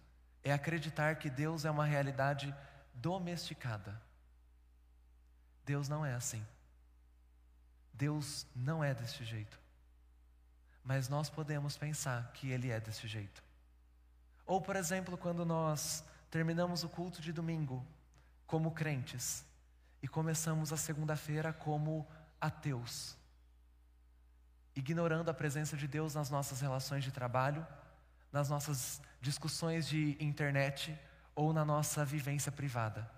é 0.44 0.54
acreditar 0.54 1.16
que 1.16 1.32
Deus 1.32 1.66
é 1.66 1.72
uma 1.72 1.84
realidade 1.84 2.54
domesticada. 2.94 4.00
Deus 5.66 5.90
não 5.90 6.06
é 6.06 6.14
assim. 6.14 6.46
Deus 7.92 8.46
não 8.56 8.84
é 8.84 8.94
desse 8.94 9.24
jeito. 9.24 9.60
Mas 10.84 11.10
nós 11.10 11.28
podemos 11.28 11.76
pensar 11.76 12.32
que 12.36 12.52
Ele 12.52 12.70
é 12.70 12.80
desse 12.80 13.08
jeito. 13.08 13.44
Ou, 14.46 14.62
por 14.62 14.76
exemplo, 14.76 15.18
quando 15.18 15.44
nós 15.44 16.04
terminamos 16.30 16.84
o 16.84 16.90
culto 16.90 17.20
de 17.20 17.34
domingo 17.34 17.84
como 18.48 18.72
crentes 18.72 19.46
e 20.02 20.08
começamos 20.08 20.72
a 20.72 20.78
segunda-feira 20.78 21.52
como 21.52 22.08
ateus, 22.40 23.18
ignorando 24.76 25.30
a 25.30 25.34
presença 25.34 25.76
de 25.76 25.88
Deus 25.88 26.16
nas 26.16 26.30
nossas 26.30 26.62
relações 26.62 27.04
de 27.04 27.12
trabalho, 27.12 27.68
nas 28.32 28.50
nossas 28.50 29.02
discussões 29.20 29.88
de 29.88 30.18
internet 30.24 30.98
ou 31.36 31.52
na 31.52 31.66
nossa 31.66 32.06
vivência 32.06 32.52
privada. 32.52 33.10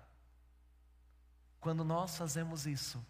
Quando 1.60 1.84
nós 1.84 2.16
fazemos 2.16 2.66
isso, 2.66 3.04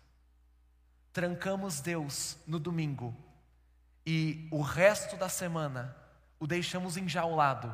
trancamos 1.12 1.80
Deus 1.80 2.36
no 2.46 2.58
domingo 2.58 3.16
e 4.04 4.48
o 4.50 4.60
resto 4.60 5.16
da 5.16 5.28
semana 5.28 5.96
o 6.38 6.46
deixamos 6.46 6.96
enjaulado, 6.96 7.70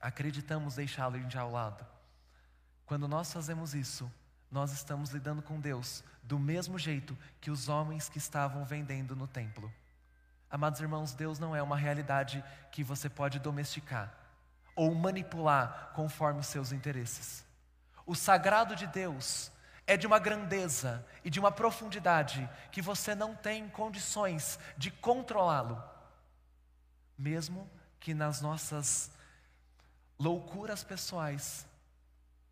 acreditamos 0.00 0.74
deixá-lo 0.74 1.16
enjaulado. 1.16 1.93
Quando 2.86 3.08
nós 3.08 3.32
fazemos 3.32 3.74
isso, 3.74 4.10
nós 4.50 4.72
estamos 4.72 5.10
lidando 5.10 5.42
com 5.42 5.60
Deus 5.60 6.04
do 6.22 6.38
mesmo 6.38 6.78
jeito 6.78 7.16
que 7.40 7.50
os 7.50 7.68
homens 7.68 8.08
que 8.08 8.18
estavam 8.18 8.64
vendendo 8.64 9.16
no 9.16 9.26
templo. 9.26 9.72
Amados 10.50 10.80
irmãos, 10.80 11.12
Deus 11.12 11.38
não 11.38 11.56
é 11.56 11.62
uma 11.62 11.76
realidade 11.76 12.44
que 12.70 12.84
você 12.84 13.08
pode 13.08 13.38
domesticar 13.38 14.14
ou 14.76 14.94
manipular 14.94 15.90
conforme 15.94 16.40
os 16.40 16.46
seus 16.46 16.72
interesses. 16.72 17.44
O 18.06 18.14
sagrado 18.14 18.76
de 18.76 18.86
Deus 18.86 19.50
é 19.86 19.96
de 19.96 20.06
uma 20.06 20.18
grandeza 20.18 21.04
e 21.24 21.30
de 21.30 21.40
uma 21.40 21.50
profundidade 21.50 22.48
que 22.70 22.82
você 22.82 23.14
não 23.14 23.34
tem 23.34 23.68
condições 23.68 24.58
de 24.76 24.90
controlá-lo, 24.90 25.82
mesmo 27.18 27.68
que 27.98 28.14
nas 28.14 28.40
nossas 28.40 29.10
loucuras 30.18 30.84
pessoais 30.84 31.66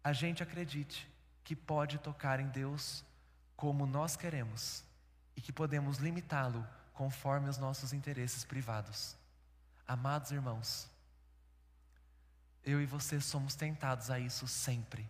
a 0.03 0.13
gente 0.13 0.43
acredite 0.43 1.09
que 1.45 1.55
pode 1.55 1.99
tocar 1.99 2.41
em 2.41 2.49
Deus 2.49 3.05
como 3.57 3.87
nós 3.87 4.17
queremos 4.17 4.85
e 5.37 5.41
que 5.41 5.53
podemos 5.53 5.99
limitá-lo 5.99 6.67
conforme 6.93 7.49
os 7.49 7.59
nossos 7.59 7.93
interesses 7.93 8.45
privados. 8.45 9.17
Amados 9.87 10.31
irmãos, 10.31 10.89
eu 12.65 12.81
e 12.81 12.87
você 12.87 13.21
somos 13.21 13.55
tentados 13.55 14.11
a 14.11 14.19
isso 14.19 14.47
sempre 14.47 15.09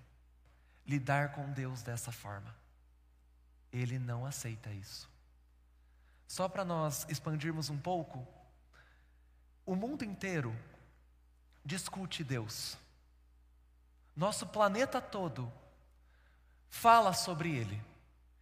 lidar 0.87 1.33
com 1.33 1.51
Deus 1.53 1.83
dessa 1.83 2.11
forma. 2.11 2.55
Ele 3.73 3.99
não 3.99 4.27
aceita 4.27 4.71
isso. 4.71 5.09
Só 6.27 6.49
para 6.49 6.65
nós 6.65 7.07
expandirmos 7.09 7.69
um 7.71 7.79
pouco, 7.79 8.27
o 9.65 9.75
mundo 9.75 10.05
inteiro 10.05 10.55
discute 11.65 12.25
Deus. 12.25 12.77
Nosso 14.17 14.47
planeta 14.47 15.01
todo 15.01 15.53
fala 16.69 17.13
sobre 17.13 17.55
Ele. 17.55 17.83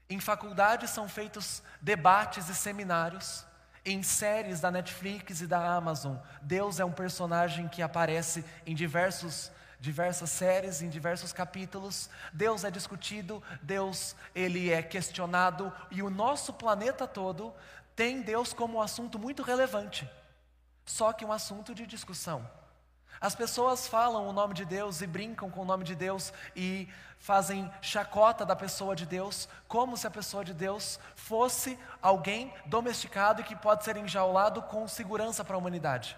Em 0.08 0.18
faculdades 0.18 0.90
são 0.90 1.08
feitos 1.08 1.62
debates 1.80 2.48
e 2.48 2.54
seminários. 2.54 3.44
Em 3.84 4.02
séries 4.02 4.60
da 4.60 4.70
Netflix 4.70 5.40
e 5.40 5.46
da 5.46 5.74
Amazon, 5.74 6.16
Deus 6.42 6.80
é 6.80 6.84
um 6.84 6.92
personagem 6.92 7.66
que 7.68 7.80
aparece 7.80 8.44
em 8.66 8.74
diversos 8.74 9.50
diversas 9.80 10.28
séries, 10.28 10.82
em 10.82 10.90
diversos 10.90 11.32
capítulos. 11.32 12.10
Deus 12.32 12.64
é 12.64 12.70
discutido, 12.70 13.42
Deus 13.62 14.14
ele 14.34 14.70
é 14.70 14.82
questionado 14.82 15.72
e 15.90 16.02
o 16.02 16.10
nosso 16.10 16.52
planeta 16.52 17.06
todo 17.08 17.54
tem 17.96 18.20
Deus 18.20 18.52
como 18.52 18.78
um 18.78 18.82
assunto 18.82 19.18
muito 19.18 19.42
relevante. 19.42 20.08
Só 20.84 21.12
que 21.12 21.24
um 21.24 21.32
assunto 21.32 21.74
de 21.74 21.86
discussão. 21.86 22.48
As 23.20 23.34
pessoas 23.34 23.86
falam 23.86 24.26
o 24.26 24.32
nome 24.32 24.54
de 24.54 24.64
Deus 24.64 25.02
e 25.02 25.06
brincam 25.06 25.50
com 25.50 25.60
o 25.60 25.64
nome 25.64 25.84
de 25.84 25.94
Deus 25.94 26.32
e 26.56 26.88
fazem 27.18 27.70
chacota 27.82 28.46
da 28.46 28.56
pessoa 28.56 28.96
de 28.96 29.04
Deus, 29.04 29.46
como 29.68 29.94
se 29.94 30.06
a 30.06 30.10
pessoa 30.10 30.42
de 30.42 30.54
Deus 30.54 30.98
fosse 31.14 31.78
alguém 32.00 32.50
domesticado 32.64 33.42
e 33.42 33.44
que 33.44 33.54
pode 33.54 33.84
ser 33.84 33.98
enjaulado 33.98 34.62
com 34.62 34.88
segurança 34.88 35.44
para 35.44 35.54
a 35.54 35.58
humanidade. 35.58 36.16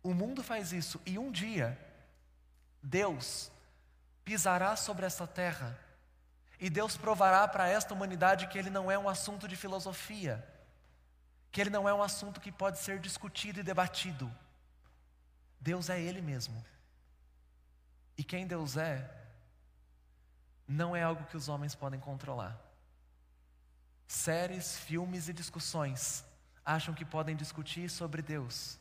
O 0.00 0.14
mundo 0.14 0.44
faz 0.44 0.72
isso 0.72 1.00
e 1.04 1.18
um 1.18 1.32
dia 1.32 1.76
Deus 2.80 3.50
pisará 4.24 4.76
sobre 4.76 5.04
essa 5.04 5.26
terra 5.26 5.76
e 6.60 6.70
Deus 6.70 6.96
provará 6.96 7.48
para 7.48 7.68
esta 7.68 7.92
humanidade 7.92 8.46
que 8.46 8.56
ele 8.56 8.70
não 8.70 8.88
é 8.88 8.96
um 8.96 9.08
assunto 9.08 9.48
de 9.48 9.56
filosofia, 9.56 10.46
que 11.50 11.60
ele 11.60 11.70
não 11.70 11.88
é 11.88 11.92
um 11.92 12.02
assunto 12.02 12.40
que 12.40 12.52
pode 12.52 12.78
ser 12.78 13.00
discutido 13.00 13.58
e 13.58 13.64
debatido. 13.64 14.30
Deus 15.60 15.90
é 15.90 16.00
Ele 16.00 16.22
mesmo. 16.22 16.64
E 18.16 18.24
quem 18.24 18.46
Deus 18.46 18.76
é, 18.76 19.10
não 20.66 20.94
é 20.94 21.02
algo 21.02 21.24
que 21.24 21.36
os 21.36 21.48
homens 21.48 21.74
podem 21.74 21.98
controlar. 21.98 22.58
Séries, 24.06 24.76
filmes 24.78 25.28
e 25.28 25.32
discussões 25.32 26.24
acham 26.64 26.94
que 26.94 27.04
podem 27.04 27.36
discutir 27.36 27.88
sobre 27.90 28.22
Deus. 28.22 28.78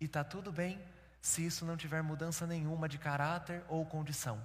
E 0.00 0.04
está 0.04 0.22
tudo 0.22 0.52
bem 0.52 0.80
se 1.20 1.44
isso 1.44 1.64
não 1.64 1.76
tiver 1.76 2.02
mudança 2.02 2.46
nenhuma 2.46 2.88
de 2.88 2.98
caráter 2.98 3.64
ou 3.68 3.84
condição. 3.84 4.44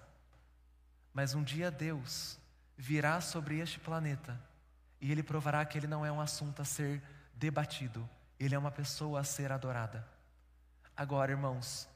Mas 1.14 1.34
um 1.36 1.44
dia 1.44 1.70
Deus 1.70 2.40
virá 2.76 3.22
sobre 3.22 3.60
este 3.60 3.80
planeta 3.80 4.40
e 5.00 5.12
Ele 5.12 5.22
provará 5.22 5.64
que 5.66 5.78
Ele 5.78 5.88
não 5.88 6.06
é 6.06 6.12
um 6.12 6.20
assunto 6.20 6.62
a 6.62 6.66
ser 6.66 7.02
debatido, 7.36 8.10
Ele 8.40 8.56
é 8.56 8.58
uma 8.58 8.72
pessoa 8.72 9.20
a 9.20 9.24
ser 9.24 9.52
adorada. 9.52 10.13
Agora, 10.96 11.32
irmãos, 11.32 11.88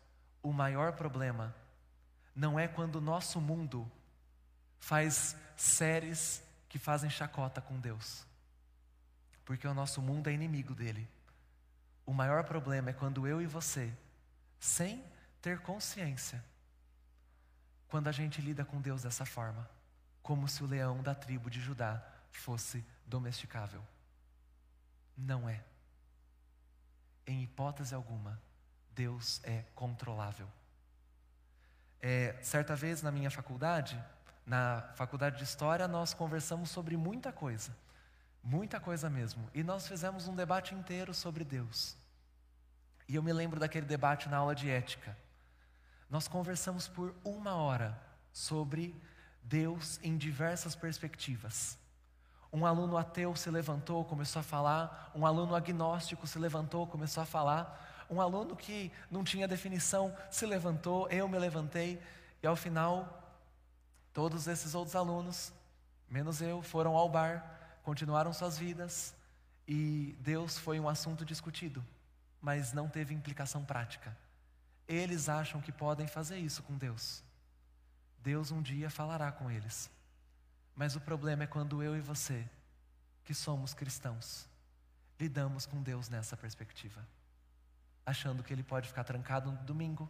o 0.41 0.51
maior 0.51 0.93
problema 0.93 1.55
não 2.35 2.59
é 2.59 2.67
quando 2.67 2.97
o 2.97 3.01
nosso 3.01 3.39
mundo 3.41 3.89
faz 4.79 5.35
séries 5.55 6.43
que 6.69 6.77
fazem 6.77 7.09
chacota 7.09 7.61
com 7.61 7.79
Deus, 7.79 8.25
porque 9.45 9.67
o 9.67 9.73
nosso 9.73 10.01
mundo 10.01 10.29
é 10.29 10.33
inimigo 10.33 10.73
dele. 10.73 11.07
O 12.05 12.13
maior 12.13 12.43
problema 12.43 12.89
é 12.89 12.93
quando 12.93 13.27
eu 13.27 13.41
e 13.41 13.45
você, 13.45 13.93
sem 14.59 15.03
ter 15.41 15.59
consciência, 15.59 16.43
quando 17.87 18.07
a 18.07 18.11
gente 18.11 18.41
lida 18.41 18.65
com 18.65 18.81
Deus 18.81 19.03
dessa 19.03 19.25
forma, 19.25 19.69
como 20.21 20.47
se 20.47 20.63
o 20.63 20.67
leão 20.67 21.01
da 21.01 21.15
tribo 21.15 21.49
de 21.49 21.59
Judá 21.59 22.03
fosse 22.31 22.85
domesticável. 23.05 23.83
Não 25.17 25.49
é. 25.49 25.63
Em 27.25 27.43
hipótese 27.43 27.95
alguma. 27.95 28.39
Deus 28.97 29.39
é 29.43 29.63
controlável. 29.75 30.47
É, 32.01 32.35
certa 32.41 32.75
vez 32.75 33.03
na 33.03 33.11
minha 33.11 33.29
faculdade, 33.29 34.03
na 34.43 34.81
faculdade 34.95 35.37
de 35.37 35.43
História, 35.43 35.87
nós 35.87 36.15
conversamos 36.15 36.71
sobre 36.71 36.97
muita 36.97 37.31
coisa, 37.31 37.77
muita 38.43 38.79
coisa 38.79 39.07
mesmo, 39.07 39.47
e 39.53 39.63
nós 39.63 39.87
fizemos 39.87 40.27
um 40.27 40.35
debate 40.35 40.73
inteiro 40.73 41.13
sobre 41.13 41.43
Deus. 41.43 41.95
E 43.07 43.15
eu 43.15 43.21
me 43.21 43.31
lembro 43.31 43.59
daquele 43.59 43.85
debate 43.85 44.27
na 44.29 44.37
aula 44.37 44.55
de 44.55 44.67
ética. 44.67 45.15
Nós 46.09 46.27
conversamos 46.27 46.87
por 46.87 47.13
uma 47.23 47.55
hora 47.55 47.95
sobre 48.33 48.99
Deus 49.43 49.99
em 50.01 50.17
diversas 50.17 50.75
perspectivas. 50.75 51.77
Um 52.51 52.65
aluno 52.65 52.97
ateu 52.97 53.35
se 53.35 53.49
levantou, 53.51 54.03
começou 54.05 54.39
a 54.39 54.43
falar, 54.43 55.11
um 55.13 55.25
aluno 55.25 55.53
agnóstico 55.53 56.25
se 56.25 56.39
levantou, 56.39 56.87
começou 56.87 57.21
a 57.21 57.25
falar, 57.25 57.96
um 58.09 58.21
aluno 58.21 58.55
que 58.55 58.91
não 59.11 59.23
tinha 59.23 59.47
definição 59.47 60.15
se 60.31 60.45
levantou, 60.45 61.09
eu 61.09 61.27
me 61.27 61.37
levantei, 61.37 62.01
e 62.41 62.47
ao 62.47 62.55
final, 62.55 63.23
todos 64.13 64.47
esses 64.47 64.73
outros 64.73 64.95
alunos, 64.95 65.51
menos 66.09 66.41
eu, 66.41 66.61
foram 66.61 66.95
ao 66.95 67.09
bar, 67.09 67.79
continuaram 67.83 68.31
suas 68.31 68.57
vidas, 68.57 69.13
e 69.67 70.15
Deus 70.21 70.57
foi 70.57 70.79
um 70.79 70.87
assunto 70.87 71.25
discutido, 71.25 71.83
mas 72.41 72.71
não 72.71 72.87
teve 72.87 73.13
implicação 73.13 73.65
prática. 73.65 74.15
Eles 74.87 75.27
acham 75.27 75.59
que 75.59 75.71
podem 75.71 76.07
fazer 76.07 76.37
isso 76.37 76.63
com 76.63 76.77
Deus. 76.77 77.21
Deus 78.19 78.51
um 78.51 78.61
dia 78.61 78.89
falará 78.89 79.31
com 79.31 79.51
eles. 79.51 79.89
Mas 80.73 80.95
o 80.95 81.01
problema 81.01 81.43
é 81.43 81.47
quando 81.47 81.83
eu 81.83 81.95
e 81.95 81.99
você, 81.99 82.47
que 83.25 83.33
somos 83.33 83.73
cristãos, 83.73 84.47
lidamos 85.19 85.65
com 85.65 85.81
Deus 85.81 86.07
nessa 86.07 86.37
perspectiva 86.37 87.05
achando 88.07 88.41
que 88.41 88.53
ele 88.53 88.63
pode 88.63 88.87
ficar 88.87 89.03
trancado 89.03 89.51
no 89.51 89.57
domingo 89.63 90.09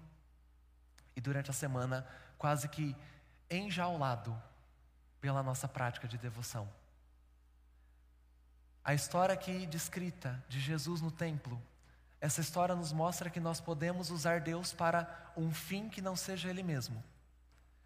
e 1.15 1.19
durante 1.19 1.49
a 1.49 1.53
semana 1.53 2.07
quase 2.37 2.69
que 2.69 2.95
enjaulado 3.49 4.39
pela 5.19 5.41
nossa 5.41 5.67
prática 5.67 6.07
de 6.07 6.15
devoção. 6.15 6.69
A 8.85 8.93
história 8.93 9.33
aqui 9.33 9.65
descrita 9.65 10.41
de 10.47 10.59
Jesus 10.59 11.01
no 11.01 11.09
templo, 11.09 11.59
essa 12.21 12.39
história 12.39 12.75
nos 12.75 12.93
mostra 12.93 13.31
que 13.31 13.39
nós 13.39 13.59
podemos 13.59 14.11
usar 14.11 14.41
Deus 14.41 14.71
para 14.71 15.33
um 15.35 15.51
fim 15.51 15.89
que 15.89 16.01
não 16.01 16.15
seja 16.15 16.49
Ele 16.49 16.61
mesmo. 16.61 17.03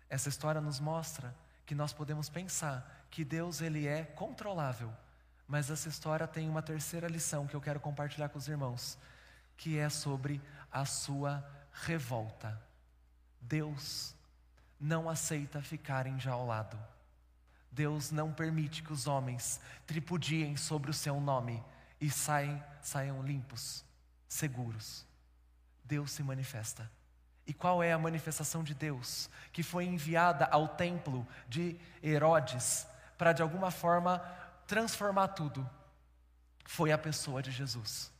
Essa 0.10 0.28
história 0.28 0.60
nos 0.60 0.80
mostra 0.82 1.34
que 1.66 1.74
nós 1.74 1.94
podemos 1.94 2.28
pensar 2.28 3.06
que 3.10 3.24
Deus 3.24 3.62
ele 3.62 3.88
é 3.88 4.04
controlável, 4.04 4.92
mas 5.48 5.70
essa 5.70 5.88
história 5.88 6.28
tem 6.28 6.50
uma 6.50 6.62
terceira 6.62 7.08
lição 7.08 7.48
que 7.48 7.56
eu 7.56 7.62
quero 7.62 7.80
compartilhar 7.80 8.28
com 8.28 8.38
os 8.38 8.50
irmãos, 8.50 8.98
que 9.62 9.78
é 9.78 9.90
sobre 9.90 10.42
a 10.72 10.86
sua 10.86 11.48
revolta. 11.72 12.60
Deus 13.40 14.16
não 14.80 15.08
aceita 15.08 15.62
ficar 15.62 16.08
enjaulado. 16.08 16.80
Deus 17.72 18.10
não 18.10 18.34
permite 18.34 18.82
que 18.82 18.92
os 18.92 19.06
homens 19.06 19.62
tripudiem 19.86 20.58
sobre 20.58 20.90
o 20.90 20.94
seu 20.96 21.22
nome 21.22 21.64
e 22.00 22.10
saiam, 22.10 22.62
saiam 22.82 23.22
limpos, 23.22 23.86
seguros. 24.28 25.06
Deus 25.86 26.10
se 26.12 26.24
manifesta. 26.24 26.90
E 27.46 27.54
qual 27.54 27.84
é 27.84 27.94
a 27.94 28.00
manifestação 28.00 28.64
de 28.64 28.74
Deus 28.74 29.30
que 29.54 29.62
foi 29.62 29.86
enviada 29.86 30.46
ao 30.46 30.70
templo 30.70 31.26
de 31.48 31.80
Herodes 32.02 32.88
para 33.16 33.32
de 33.32 33.44
alguma 33.44 33.70
forma 33.70 34.18
transformar 34.66 35.28
tudo? 35.28 35.70
Foi 36.66 36.92
a 36.92 36.98
pessoa 36.98 37.44
de 37.44 37.52
Jesus. 37.52 38.12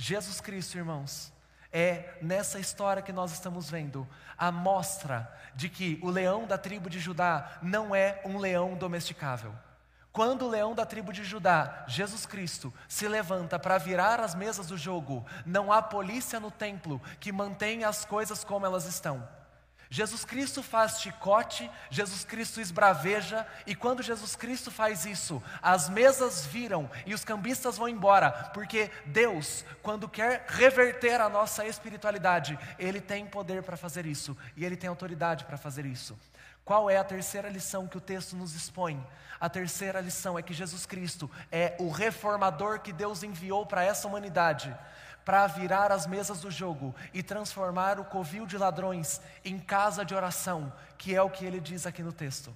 Jesus 0.00 0.40
Cristo, 0.40 0.78
irmãos, 0.78 1.30
é 1.70 2.14
nessa 2.22 2.58
história 2.58 3.02
que 3.02 3.12
nós 3.12 3.32
estamos 3.32 3.68
vendo 3.68 4.08
a 4.36 4.50
mostra 4.50 5.30
de 5.54 5.68
que 5.68 6.00
o 6.02 6.08
leão 6.08 6.46
da 6.46 6.56
tribo 6.56 6.88
de 6.88 6.98
Judá 6.98 7.58
não 7.60 7.94
é 7.94 8.18
um 8.24 8.38
leão 8.38 8.74
domesticável. 8.76 9.52
Quando 10.10 10.46
o 10.46 10.48
leão 10.48 10.74
da 10.74 10.86
tribo 10.86 11.12
de 11.12 11.22
Judá, 11.22 11.84
Jesus 11.86 12.24
Cristo, 12.24 12.72
se 12.88 13.06
levanta 13.06 13.58
para 13.58 13.76
virar 13.76 14.20
as 14.20 14.34
mesas 14.34 14.68
do 14.68 14.78
jogo, 14.78 15.22
não 15.44 15.70
há 15.70 15.82
polícia 15.82 16.40
no 16.40 16.50
templo 16.50 16.98
que 17.20 17.30
mantenha 17.30 17.86
as 17.86 18.02
coisas 18.02 18.42
como 18.42 18.64
elas 18.64 18.86
estão. 18.86 19.28
Jesus 19.92 20.24
Cristo 20.24 20.62
faz 20.62 21.00
chicote, 21.00 21.68
Jesus 21.90 22.24
Cristo 22.24 22.60
esbraveja, 22.60 23.44
e 23.66 23.74
quando 23.74 24.04
Jesus 24.04 24.36
Cristo 24.36 24.70
faz 24.70 25.04
isso, 25.04 25.42
as 25.60 25.88
mesas 25.88 26.46
viram 26.46 26.88
e 27.04 27.12
os 27.12 27.24
cambistas 27.24 27.76
vão 27.76 27.88
embora, 27.88 28.30
porque 28.54 28.88
Deus, 29.06 29.64
quando 29.82 30.08
quer 30.08 30.44
reverter 30.46 31.20
a 31.20 31.28
nossa 31.28 31.66
espiritualidade, 31.66 32.56
Ele 32.78 33.00
tem 33.00 33.26
poder 33.26 33.64
para 33.64 33.76
fazer 33.76 34.06
isso, 34.06 34.38
e 34.56 34.64
Ele 34.64 34.76
tem 34.76 34.88
autoridade 34.88 35.44
para 35.44 35.58
fazer 35.58 35.84
isso. 35.84 36.16
Qual 36.64 36.88
é 36.88 36.96
a 36.96 37.02
terceira 37.02 37.48
lição 37.48 37.88
que 37.88 37.98
o 37.98 38.00
texto 38.00 38.36
nos 38.36 38.54
expõe? 38.54 39.04
A 39.40 39.48
terceira 39.48 40.00
lição 40.00 40.38
é 40.38 40.42
que 40.42 40.54
Jesus 40.54 40.86
Cristo 40.86 41.28
é 41.50 41.74
o 41.80 41.90
reformador 41.90 42.78
que 42.78 42.92
Deus 42.92 43.24
enviou 43.24 43.66
para 43.66 43.82
essa 43.82 44.06
humanidade 44.06 44.72
para 45.24 45.46
virar 45.46 45.92
as 45.92 46.06
mesas 46.06 46.40
do 46.40 46.50
jogo 46.50 46.94
e 47.12 47.22
transformar 47.22 48.00
o 48.00 48.04
covil 48.04 48.46
de 48.46 48.56
ladrões 48.58 49.20
em 49.44 49.58
casa 49.58 50.04
de 50.04 50.14
oração, 50.14 50.72
que 50.96 51.14
é 51.14 51.22
o 51.22 51.30
que 51.30 51.44
ele 51.44 51.60
diz 51.60 51.86
aqui 51.86 52.02
no 52.02 52.12
texto. 52.12 52.54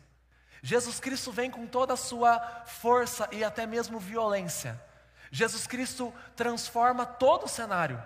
Jesus 0.63 0.99
Cristo 0.99 1.31
vem 1.31 1.51
com 1.51 1.67
toda 1.67 1.93
a 1.93 1.97
sua 1.97 2.41
força 2.65 3.29
e 3.31 3.45
até 3.45 3.67
mesmo 3.67 3.99
violência. 3.99 4.81
Jesus 5.31 5.67
Cristo 5.67 6.13
transforma 6.35 7.05
todo 7.05 7.45
o 7.45 7.49
cenário. 7.49 8.03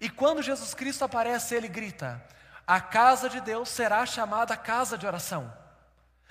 E 0.00 0.10
quando 0.10 0.42
Jesus 0.42 0.74
Cristo 0.74 1.04
aparece, 1.04 1.54
ele 1.54 1.68
grita: 1.68 2.22
A 2.66 2.80
casa 2.80 3.28
de 3.28 3.40
Deus 3.40 3.68
será 3.68 4.04
chamada 4.04 4.56
casa 4.56 4.98
de 4.98 5.06
oração. 5.06 5.52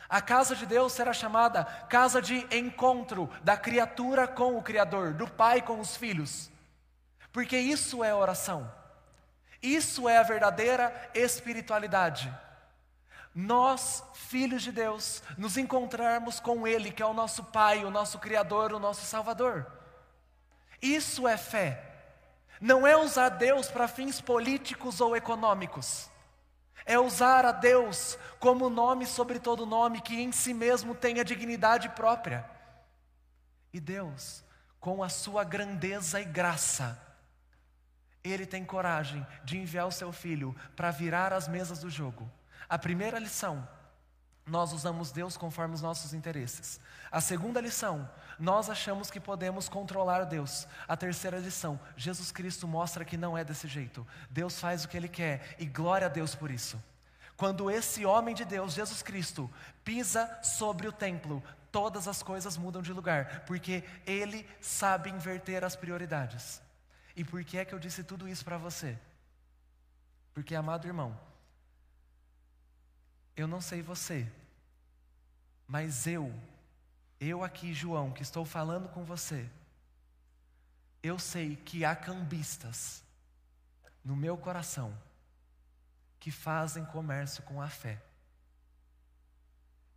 A 0.09 0.21
casa 0.21 0.55
de 0.55 0.65
Deus 0.65 0.93
será 0.93 1.11
chamada 1.11 1.65
casa 1.89 2.21
de 2.21 2.47
encontro 2.55 3.29
da 3.43 3.57
criatura 3.57 4.27
com 4.27 4.57
o 4.57 4.61
Criador, 4.61 5.13
do 5.13 5.27
pai 5.27 5.61
com 5.61 5.79
os 5.79 5.97
filhos. 5.97 6.49
Porque 7.31 7.57
isso 7.57 8.03
é 8.03 8.13
oração. 8.13 8.71
Isso 9.61 10.07
é 10.07 10.17
a 10.17 10.23
verdadeira 10.23 11.11
espiritualidade. 11.13 12.33
Nós, 13.33 14.03
filhos 14.13 14.63
de 14.63 14.71
Deus, 14.71 15.21
nos 15.37 15.57
encontrarmos 15.57 16.39
com 16.39 16.67
Ele, 16.67 16.91
que 16.91 17.03
é 17.03 17.05
o 17.05 17.13
nosso 17.13 17.43
Pai, 17.45 17.85
o 17.85 17.91
nosso 17.91 18.19
Criador, 18.19 18.73
o 18.73 18.79
nosso 18.79 19.05
Salvador. 19.05 19.65
Isso 20.81 21.27
é 21.27 21.37
fé. 21.37 21.83
Não 22.59 22.87
é 22.87 22.97
usar 22.97 23.29
Deus 23.29 23.69
para 23.69 23.87
fins 23.87 24.19
políticos 24.19 24.99
ou 24.99 25.15
econômicos 25.15 26.09
é 26.87 26.97
usar 26.97 27.45
a 27.45 27.51
Deus 27.51 28.17
como 28.39 28.69
nome 28.69 29.05
sobre 29.05 29.39
todo 29.39 29.65
nome, 29.65 30.01
que 30.01 30.21
em 30.21 30.31
si 30.31 30.53
mesmo 30.53 30.95
tem 30.95 31.19
a 31.19 31.23
dignidade 31.23 31.89
própria. 31.89 32.49
E 33.73 33.79
Deus, 33.79 34.41
com 34.79 35.03
a 35.03 35.09
sua 35.09 35.43
grandeza 35.43 36.21
e 36.21 36.23
graça, 36.23 36.97
Ele 38.27 38.45
tem 38.45 38.65
coragem 38.65 39.25
de 39.43 39.57
enviar 39.57 39.87
o 39.87 39.91
seu 39.91 40.11
filho 40.11 40.55
para 40.75 40.91
virar 40.91 41.33
as 41.33 41.47
mesas 41.47 41.79
do 41.79 41.89
jogo. 41.89 42.29
A 42.69 42.77
primeira 42.77 43.19
lição, 43.19 43.67
nós 44.45 44.73
usamos 44.73 45.11
Deus 45.11 45.37
conforme 45.37 45.75
os 45.75 45.81
nossos 45.81 46.13
interesses. 46.13 46.79
A 47.11 47.21
segunda 47.21 47.61
lição, 47.61 48.09
nós 48.39 48.69
achamos 48.69 49.09
que 49.09 49.19
podemos 49.19 49.67
controlar 49.69 50.23
Deus. 50.23 50.67
A 50.87 50.95
terceira 50.95 51.37
lição, 51.37 51.79
Jesus 51.95 52.31
Cristo 52.31 52.67
mostra 52.67 53.05
que 53.05 53.17
não 53.17 53.37
é 53.37 53.43
desse 53.43 53.67
jeito. 53.67 54.05
Deus 54.29 54.59
faz 54.59 54.83
o 54.83 54.87
que 54.87 54.97
Ele 54.97 55.09
quer 55.09 55.55
e 55.59 55.65
glória 55.65 56.07
a 56.07 56.09
Deus 56.09 56.35
por 56.35 56.51
isso. 56.51 56.81
Quando 57.35 57.69
esse 57.69 58.05
homem 58.05 58.33
de 58.33 58.43
Deus, 58.43 58.73
Jesus 58.73 59.01
Cristo, 59.01 59.49
pisa 59.83 60.39
sobre 60.41 60.87
o 60.87 60.91
templo, 60.91 61.43
todas 61.71 62.07
as 62.07 62.23
coisas 62.23 62.57
mudam 62.57 62.81
de 62.81 62.91
lugar, 62.91 63.43
porque 63.45 63.83
Ele 64.05 64.47
sabe 64.59 65.09
inverter 65.09 65.63
as 65.63 65.75
prioridades. 65.75 66.61
E 67.17 67.25
por 67.25 67.43
que 67.43 67.57
é 67.57 67.65
que 67.65 67.73
eu 67.73 67.79
disse 67.79 68.03
tudo 68.03 68.29
isso 68.29 68.45
para 68.45 68.57
você? 68.57 68.97
Porque, 70.33 70.53
amado 70.55 70.87
irmão, 70.87 71.19
eu 73.35 73.47
não 73.47 73.59
sei 73.59 73.81
você, 73.81 74.31
mas 75.67 76.07
eu 76.07 76.31
eu 77.19 77.43
aqui, 77.43 77.73
João, 77.73 78.11
que 78.11 78.21
estou 78.21 78.45
falando 78.45 78.87
com 78.89 79.03
você, 79.03 79.49
eu 81.01 81.17
sei 81.17 81.55
que 81.55 81.83
há 81.83 81.95
cambistas 81.95 83.03
no 84.03 84.15
meu 84.15 84.37
coração 84.37 84.95
que 86.19 86.29
fazem 86.29 86.85
comércio 86.85 87.41
com 87.43 87.59
a 87.59 87.67
fé. 87.67 87.99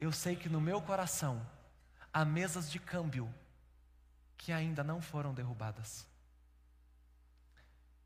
Eu 0.00 0.12
sei 0.12 0.35
que 0.35 0.48
no 0.48 0.61
meu 0.61 0.80
coração 0.80 1.46
há 2.11 2.24
mesas 2.24 2.70
de 2.70 2.78
câmbio 2.78 3.33
que 4.38 4.52
ainda 4.52 4.83
não 4.83 5.02
foram 5.02 5.35
derrubadas. 5.35 6.10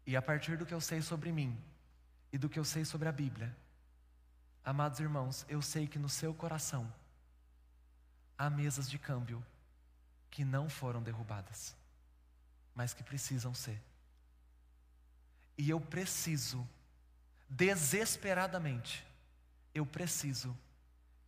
E 0.06 0.16
a 0.16 0.22
partir 0.22 0.56
do 0.56 0.66
que 0.66 0.74
eu 0.74 0.80
sei 0.80 1.00
sobre 1.00 1.32
mim 1.32 1.58
e 2.32 2.38
do 2.38 2.48
que 2.48 2.58
eu 2.58 2.64
sei 2.64 2.84
sobre 2.84 3.08
a 3.08 3.12
Bíblia, 3.12 3.54
amados 4.64 5.00
irmãos, 5.00 5.46
eu 5.48 5.62
sei 5.62 5.86
que 5.86 5.98
no 5.98 6.08
seu 6.08 6.34
coração 6.34 6.92
há 8.36 8.50
mesas 8.50 8.88
de 8.90 8.98
câmbio 8.98 9.44
que 10.30 10.44
não 10.44 10.68
foram 10.68 11.02
derrubadas, 11.02 11.76
mas 12.74 12.92
que 12.92 13.02
precisam 13.02 13.54
ser. 13.54 13.80
E 15.56 15.70
eu 15.70 15.80
preciso, 15.80 16.68
desesperadamente, 17.48 19.06
eu 19.72 19.86
preciso 19.86 20.56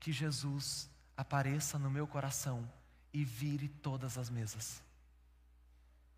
que 0.00 0.12
Jesus 0.12 0.90
apareça 1.16 1.78
no 1.78 1.90
meu 1.90 2.06
coração 2.06 2.68
e 3.12 3.24
vire 3.24 3.68
todas 3.68 4.18
as 4.18 4.28
mesas. 4.28 4.82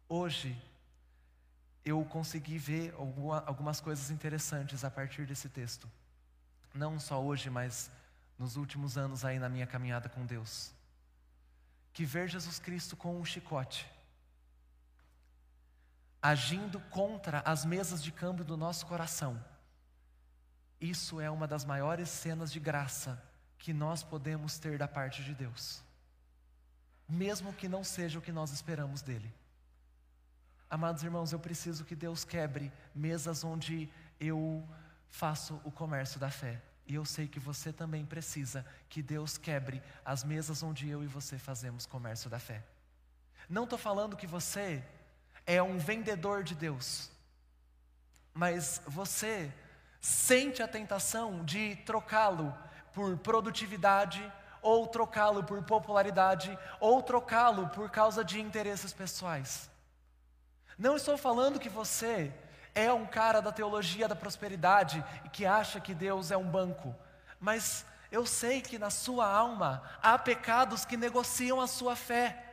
Hoje, 0.08 0.60
eu 1.84 2.04
consegui 2.04 2.58
ver 2.58 2.94
algumas 3.46 3.80
coisas 3.80 4.10
interessantes 4.10 4.84
a 4.84 4.90
partir 4.90 5.26
desse 5.26 5.48
texto. 5.48 5.88
Não 6.74 6.98
só 6.98 7.22
hoje, 7.22 7.48
mas 7.48 7.90
nos 8.38 8.56
últimos 8.56 8.98
anos 8.98 9.24
aí 9.24 9.38
na 9.38 9.48
minha 9.48 9.66
caminhada 9.66 10.08
com 10.08 10.24
Deus 10.24 10.72
que 11.98 12.04
ver 12.04 12.28
Jesus 12.28 12.60
Cristo 12.60 12.96
com 12.96 13.18
um 13.18 13.24
chicote, 13.24 13.84
agindo 16.22 16.78
contra 16.90 17.40
as 17.40 17.64
mesas 17.64 18.00
de 18.00 18.12
câmbio 18.12 18.44
do 18.44 18.56
nosso 18.56 18.86
coração. 18.86 19.44
Isso 20.80 21.20
é 21.20 21.28
uma 21.28 21.44
das 21.48 21.64
maiores 21.64 22.08
cenas 22.08 22.52
de 22.52 22.60
graça 22.60 23.20
que 23.58 23.72
nós 23.72 24.04
podemos 24.04 24.60
ter 24.60 24.78
da 24.78 24.86
parte 24.86 25.24
de 25.24 25.34
Deus, 25.34 25.82
mesmo 27.08 27.52
que 27.52 27.68
não 27.68 27.82
seja 27.82 28.20
o 28.20 28.22
que 28.22 28.30
nós 28.30 28.52
esperamos 28.52 29.02
dele. 29.02 29.34
Amados 30.70 31.02
irmãos, 31.02 31.32
eu 31.32 31.38
preciso 31.38 31.84
que 31.84 31.96
Deus 31.96 32.24
quebre 32.24 32.70
mesas 32.94 33.42
onde 33.42 33.88
eu 34.20 34.66
faço 35.08 35.60
o 35.64 35.70
comércio 35.70 36.20
da 36.20 36.30
fé. 36.30 36.60
E 36.86 36.94
eu 36.94 37.04
sei 37.04 37.26
que 37.26 37.40
você 37.40 37.72
também 37.72 38.04
precisa 38.04 38.64
que 38.88 39.02
Deus 39.02 39.38
quebre 39.38 39.82
as 40.04 40.24
mesas 40.24 40.62
onde 40.62 40.88
eu 40.88 41.02
e 41.02 41.06
você 41.06 41.38
fazemos 41.38 41.86
comércio 41.86 42.28
da 42.28 42.38
fé. 42.38 42.62
Não 43.48 43.64
estou 43.64 43.78
falando 43.78 44.16
que 44.16 44.26
você 44.26 44.84
é 45.46 45.62
um 45.62 45.78
vendedor 45.78 46.42
de 46.42 46.54
Deus, 46.54 47.10
mas 48.34 48.82
você 48.86 49.52
sente 50.00 50.62
a 50.62 50.68
tentação 50.68 51.44
de 51.44 51.76
trocá-lo 51.76 52.54
por 52.92 53.16
produtividade, 53.18 54.22
ou 54.60 54.86
trocá-lo 54.86 55.44
por 55.44 55.62
popularidade, 55.62 56.58
ou 56.78 57.02
trocá-lo 57.02 57.68
por 57.68 57.90
causa 57.90 58.22
de 58.22 58.40
interesses 58.40 58.92
pessoais. 58.92 59.70
Não 60.78 60.96
estou 60.96 61.18
falando 61.18 61.58
que 61.58 61.68
você 61.68 62.32
é 62.72 62.92
um 62.92 63.04
cara 63.04 63.42
da 63.42 63.50
teologia 63.50 64.06
da 64.06 64.14
prosperidade 64.14 65.04
e 65.24 65.28
que 65.28 65.44
acha 65.44 65.80
que 65.80 65.92
Deus 65.92 66.30
é 66.30 66.36
um 66.36 66.48
banco, 66.48 66.94
mas 67.40 67.84
eu 68.12 68.24
sei 68.24 68.60
que 68.60 68.78
na 68.78 68.88
sua 68.88 69.26
alma 69.26 69.82
há 70.00 70.16
pecados 70.16 70.84
que 70.84 70.96
negociam 70.96 71.60
a 71.60 71.66
sua 71.66 71.96
fé. 71.96 72.44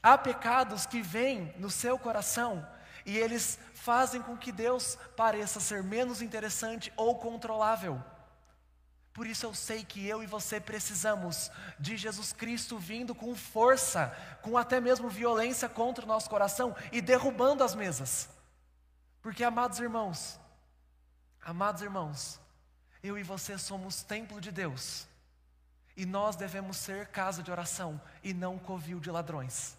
Há 0.00 0.16
pecados 0.16 0.86
que 0.86 1.02
vêm 1.02 1.52
no 1.58 1.68
seu 1.68 1.98
coração 1.98 2.64
e 3.04 3.18
eles 3.18 3.58
fazem 3.74 4.22
com 4.22 4.36
que 4.36 4.52
Deus 4.52 4.96
pareça 5.16 5.58
ser 5.58 5.82
menos 5.82 6.22
interessante 6.22 6.92
ou 6.96 7.16
controlável. 7.16 8.00
Por 9.16 9.26
isso 9.26 9.46
eu 9.46 9.54
sei 9.54 9.82
que 9.82 10.06
eu 10.06 10.22
e 10.22 10.26
você 10.26 10.60
precisamos 10.60 11.50
de 11.80 11.96
Jesus 11.96 12.34
Cristo 12.34 12.78
vindo 12.78 13.14
com 13.14 13.34
força, 13.34 14.14
com 14.42 14.58
até 14.58 14.78
mesmo 14.78 15.08
violência 15.08 15.70
contra 15.70 16.04
o 16.04 16.06
nosso 16.06 16.28
coração 16.28 16.76
e 16.92 17.00
derrubando 17.00 17.64
as 17.64 17.74
mesas. 17.74 18.28
Porque, 19.22 19.42
amados 19.42 19.80
irmãos, 19.80 20.38
amados 21.42 21.80
irmãos, 21.80 22.38
eu 23.02 23.16
e 23.16 23.22
você 23.22 23.56
somos 23.56 24.02
templo 24.02 24.38
de 24.38 24.52
Deus. 24.52 25.06
E 25.96 26.04
nós 26.04 26.36
devemos 26.36 26.76
ser 26.76 27.06
casa 27.06 27.42
de 27.42 27.50
oração 27.50 27.98
e 28.22 28.34
não 28.34 28.58
covil 28.58 29.00
de 29.00 29.10
ladrões. 29.10 29.78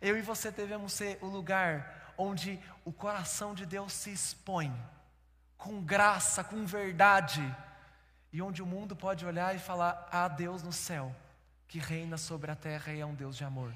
Eu 0.00 0.18
e 0.18 0.22
você 0.22 0.50
devemos 0.50 0.92
ser 0.92 1.20
o 1.22 1.26
lugar 1.26 2.12
onde 2.18 2.58
o 2.84 2.92
coração 2.92 3.54
de 3.54 3.64
Deus 3.64 3.92
se 3.92 4.10
expõe, 4.10 4.74
com 5.56 5.80
graça, 5.80 6.42
com 6.42 6.66
verdade, 6.66 7.40
e 8.32 8.40
onde 8.40 8.62
o 8.62 8.66
mundo 8.66 8.94
pode 8.94 9.24
olhar 9.26 9.54
e 9.54 9.58
falar: 9.58 10.08
há 10.10 10.28
Deus 10.28 10.62
no 10.62 10.72
céu, 10.72 11.14
que 11.66 11.78
reina 11.78 12.16
sobre 12.16 12.50
a 12.50 12.56
terra 12.56 12.92
e 12.92 13.00
é 13.00 13.06
um 13.06 13.14
Deus 13.14 13.36
de 13.36 13.44
amor. 13.44 13.74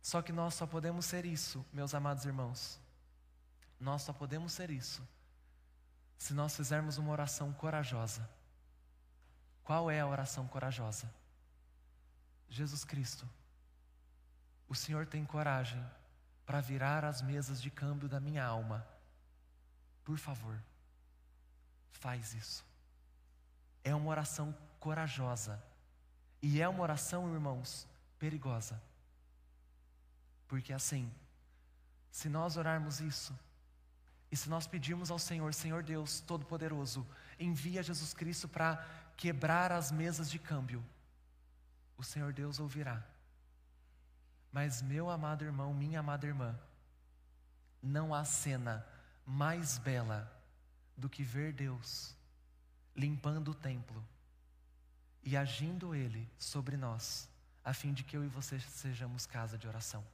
Só 0.00 0.22
que 0.22 0.32
nós 0.32 0.54
só 0.54 0.66
podemos 0.66 1.04
ser 1.04 1.24
isso, 1.24 1.64
meus 1.72 1.94
amados 1.94 2.24
irmãos, 2.24 2.78
nós 3.80 4.02
só 4.02 4.12
podemos 4.12 4.52
ser 4.52 4.70
isso 4.70 5.06
se 6.18 6.32
nós 6.32 6.56
fizermos 6.56 6.96
uma 6.96 7.12
oração 7.12 7.52
corajosa. 7.52 8.28
Qual 9.62 9.90
é 9.90 10.00
a 10.00 10.06
oração 10.06 10.46
corajosa? 10.46 11.12
Jesus 12.48 12.84
Cristo, 12.84 13.28
o 14.68 14.74
Senhor 14.74 15.06
tem 15.06 15.24
coragem 15.24 15.84
para 16.46 16.60
virar 16.60 17.04
as 17.04 17.20
mesas 17.20 17.60
de 17.60 17.70
câmbio 17.70 18.08
da 18.08 18.20
minha 18.20 18.44
alma. 18.44 18.86
Por 20.04 20.16
favor, 20.16 20.58
faz 21.90 22.32
isso. 22.32 22.64
É 23.86 23.94
uma 23.94 24.10
oração 24.10 24.52
corajosa. 24.80 25.62
E 26.42 26.60
é 26.60 26.68
uma 26.68 26.82
oração, 26.82 27.32
irmãos, 27.32 27.86
perigosa. 28.18 28.82
Porque 30.48 30.72
assim, 30.72 31.08
se 32.10 32.28
nós 32.28 32.56
orarmos 32.56 33.00
isso, 33.00 33.32
e 34.28 34.36
se 34.36 34.48
nós 34.48 34.66
pedirmos 34.66 35.08
ao 35.08 35.20
Senhor, 35.20 35.54
Senhor 35.54 35.84
Deus 35.84 36.18
Todo-Poderoso, 36.18 37.06
envia 37.38 37.80
Jesus 37.80 38.12
Cristo 38.12 38.48
para 38.48 38.84
quebrar 39.16 39.70
as 39.70 39.92
mesas 39.92 40.28
de 40.28 40.40
câmbio, 40.40 40.84
o 41.96 42.02
Senhor 42.02 42.32
Deus 42.32 42.58
ouvirá. 42.58 43.00
Mas, 44.50 44.82
meu 44.82 45.08
amado 45.08 45.44
irmão, 45.44 45.72
minha 45.72 46.00
amada 46.00 46.26
irmã, 46.26 46.58
não 47.80 48.12
há 48.12 48.24
cena 48.24 48.84
mais 49.24 49.78
bela 49.78 50.28
do 50.96 51.08
que 51.08 51.22
ver 51.22 51.52
Deus 51.52 52.15
limpando 52.96 53.50
o 53.50 53.54
templo 53.54 54.02
e 55.22 55.36
agindo 55.36 55.94
Ele 55.94 56.28
sobre 56.38 56.76
nós, 56.76 57.28
a 57.64 57.74
fim 57.74 57.92
de 57.92 58.02
que 58.02 58.16
eu 58.16 58.24
e 58.24 58.28
você 58.28 58.58
sejamos 58.60 59.26
casa 59.26 59.58
de 59.58 59.68
oração. 59.68 60.04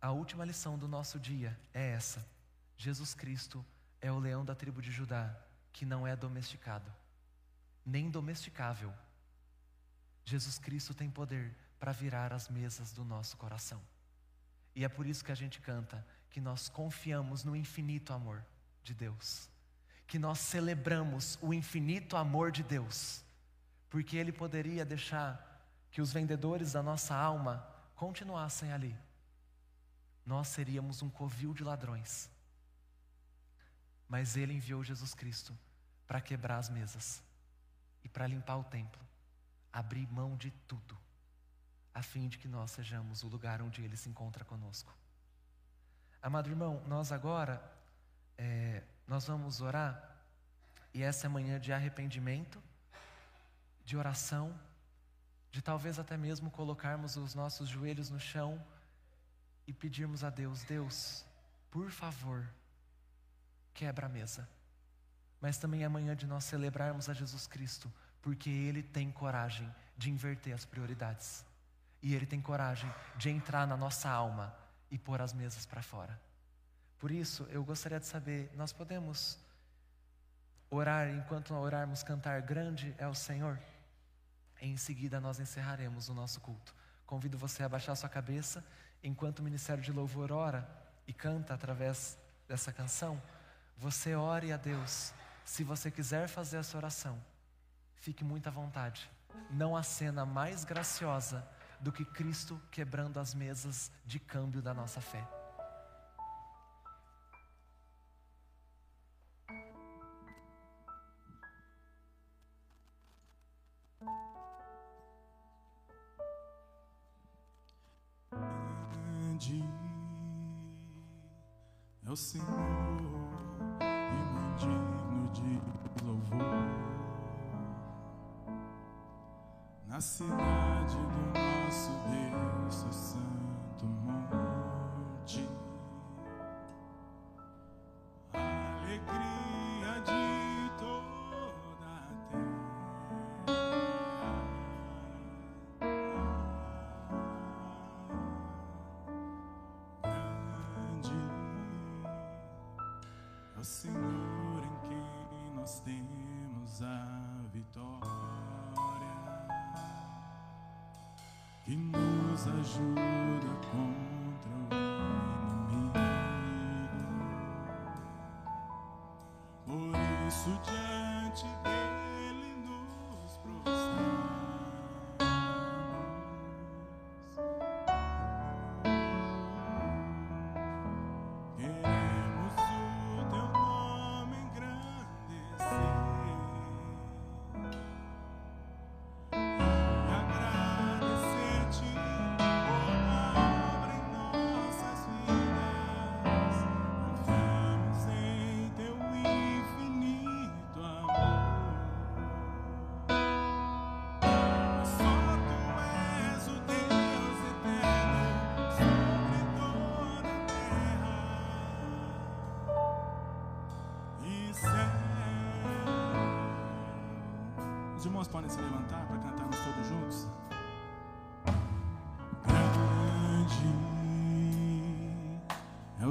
A 0.00 0.10
última 0.10 0.44
lição 0.44 0.78
do 0.78 0.88
nosso 0.88 1.18
dia 1.18 1.58
é 1.72 1.90
essa: 1.90 2.26
Jesus 2.76 3.14
Cristo 3.14 3.64
é 4.00 4.10
o 4.10 4.18
leão 4.18 4.44
da 4.44 4.54
tribo 4.54 4.82
de 4.82 4.90
Judá, 4.90 5.34
que 5.72 5.86
não 5.86 6.06
é 6.06 6.14
domesticado, 6.14 6.90
nem 7.86 8.10
domesticável. 8.10 8.92
Jesus 10.24 10.58
Cristo 10.58 10.94
tem 10.94 11.10
poder 11.10 11.54
para 11.78 11.92
virar 11.92 12.32
as 12.32 12.48
mesas 12.48 12.92
do 12.92 13.04
nosso 13.04 13.36
coração. 13.36 13.80
E 14.74 14.84
é 14.84 14.88
por 14.88 15.06
isso 15.06 15.24
que 15.24 15.32
a 15.32 15.34
gente 15.34 15.60
canta 15.60 16.04
que 16.30 16.40
nós 16.40 16.68
confiamos 16.68 17.44
no 17.44 17.54
infinito 17.54 18.12
amor 18.12 18.44
de 18.82 18.92
Deus, 18.92 19.48
que 20.06 20.18
nós 20.18 20.38
celebramos 20.38 21.38
o 21.40 21.52
infinito 21.52 22.16
amor 22.16 22.50
de 22.50 22.62
Deus, 22.62 23.24
porque 23.88 24.16
Ele 24.16 24.32
poderia 24.32 24.84
deixar 24.84 25.50
que 25.90 26.00
os 26.00 26.12
vendedores 26.12 26.72
da 26.72 26.82
nossa 26.82 27.14
alma 27.14 27.66
continuassem 27.94 28.72
ali. 28.72 28.96
Nós 30.26 30.48
seríamos 30.48 31.02
um 31.02 31.10
covil 31.10 31.54
de 31.54 31.62
ladrões. 31.62 32.30
Mas 34.08 34.36
Ele 34.36 34.52
enviou 34.52 34.82
Jesus 34.82 35.14
Cristo 35.14 35.56
para 36.06 36.20
quebrar 36.20 36.58
as 36.58 36.68
mesas 36.68 37.22
e 38.02 38.08
para 38.08 38.26
limpar 38.26 38.56
o 38.56 38.64
templo, 38.64 39.00
abrir 39.72 40.06
mão 40.08 40.36
de 40.36 40.50
tudo, 40.68 40.96
a 41.94 42.02
fim 42.02 42.28
de 42.28 42.38
que 42.38 42.46
nós 42.46 42.70
sejamos 42.70 43.22
o 43.22 43.28
lugar 43.28 43.62
onde 43.62 43.82
Ele 43.82 43.96
se 43.96 44.08
encontra 44.08 44.44
conosco. 44.44 44.94
Amado 46.20 46.48
irmão, 46.48 46.82
nós 46.86 47.12
agora 47.12 47.62
é, 48.36 48.82
nós 49.06 49.26
vamos 49.26 49.60
orar 49.60 50.14
e 50.94 51.02
essa 51.02 51.26
é 51.26 51.28
manhã 51.28 51.58
de 51.58 51.72
arrependimento, 51.72 52.62
de 53.84 53.96
oração, 53.96 54.54
de 55.50 55.60
talvez 55.60 55.98
até 55.98 56.16
mesmo 56.16 56.50
colocarmos 56.52 57.16
os 57.16 57.34
nossos 57.34 57.68
joelhos 57.68 58.10
no 58.10 58.20
chão 58.20 58.64
e 59.66 59.72
pedirmos 59.72 60.22
a 60.22 60.30
Deus: 60.30 60.62
Deus, 60.62 61.26
por 61.68 61.90
favor, 61.90 62.48
quebra 63.74 64.06
a 64.06 64.08
mesa. 64.08 64.48
Mas 65.40 65.58
também 65.58 65.82
é 65.82 65.88
manhã 65.88 66.14
de 66.14 66.26
nós 66.26 66.44
celebrarmos 66.44 67.08
a 67.08 67.12
Jesus 67.12 67.46
Cristo, 67.46 67.92
porque 68.22 68.48
Ele 68.48 68.82
tem 68.82 69.10
coragem 69.10 69.68
de 69.98 70.10
inverter 70.10 70.54
as 70.54 70.64
prioridades. 70.64 71.44
E 72.00 72.14
Ele 72.14 72.24
tem 72.24 72.40
coragem 72.40 72.90
de 73.16 73.30
entrar 73.30 73.66
na 73.66 73.76
nossa 73.76 74.08
alma 74.08 74.54
e 74.90 74.98
pôr 74.98 75.20
as 75.20 75.32
mesas 75.32 75.66
para 75.66 75.82
fora. 75.82 76.18
Por 76.98 77.10
isso, 77.10 77.46
eu 77.50 77.64
gostaria 77.64 78.00
de 78.00 78.06
saber: 78.06 78.50
nós 78.54 78.72
podemos 78.72 79.38
orar 80.70 81.08
enquanto 81.08 81.54
orarmos, 81.54 82.02
cantar 82.02 82.40
Grande 82.42 82.94
é 82.98 83.06
o 83.06 83.14
Senhor? 83.14 83.58
Em 84.60 84.76
seguida, 84.76 85.20
nós 85.20 85.38
encerraremos 85.38 86.08
o 86.08 86.14
nosso 86.14 86.40
culto. 86.40 86.74
Convido 87.06 87.36
você 87.36 87.62
a 87.62 87.68
baixar 87.68 87.94
sua 87.94 88.08
cabeça 88.08 88.64
enquanto 89.02 89.40
o 89.40 89.42
Ministério 89.42 89.82
de 89.82 89.92
Louvor 89.92 90.32
ora 90.32 90.66
e 91.06 91.12
canta 91.12 91.52
através 91.52 92.16
dessa 92.48 92.72
canção. 92.72 93.20
Você 93.76 94.14
ore 94.14 94.52
a 94.52 94.56
Deus. 94.56 95.12
Se 95.44 95.62
você 95.62 95.90
quiser 95.90 96.28
fazer 96.28 96.56
essa 96.56 96.76
oração, 96.76 97.22
fique 97.96 98.24
muito 98.24 98.48
à 98.48 98.50
vontade. 98.50 99.10
Não 99.50 99.76
há 99.76 99.82
cena 99.82 100.24
mais 100.24 100.64
graciosa 100.64 101.46
do 101.80 101.92
que 101.92 102.04
Cristo 102.04 102.60
quebrando 102.70 103.20
as 103.20 103.34
mesas 103.34 103.92
de 104.06 104.18
câmbio 104.18 104.62
da 104.62 104.72
nossa 104.72 105.00
fé. 105.00 105.22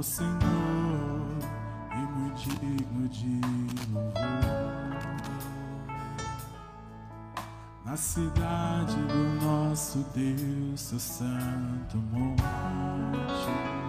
Senhor 0.04 1.38
e 1.90 1.96
muito 1.96 2.48
digno 2.60 3.08
de 3.08 3.40
louvor 3.90 4.84
na 7.86 7.96
cidade 7.96 8.96
do 8.96 9.44
nosso 9.44 10.04
Deus, 10.14 10.80
seu 10.80 11.00
santo 11.00 11.96
monte. 12.12 13.83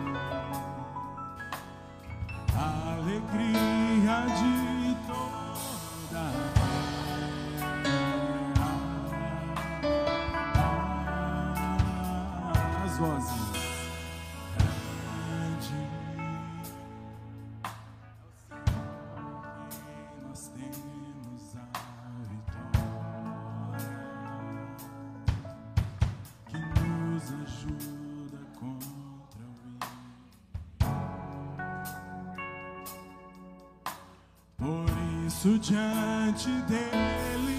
Isso 35.25 35.57
diante 35.57 36.49
dele 36.67 37.54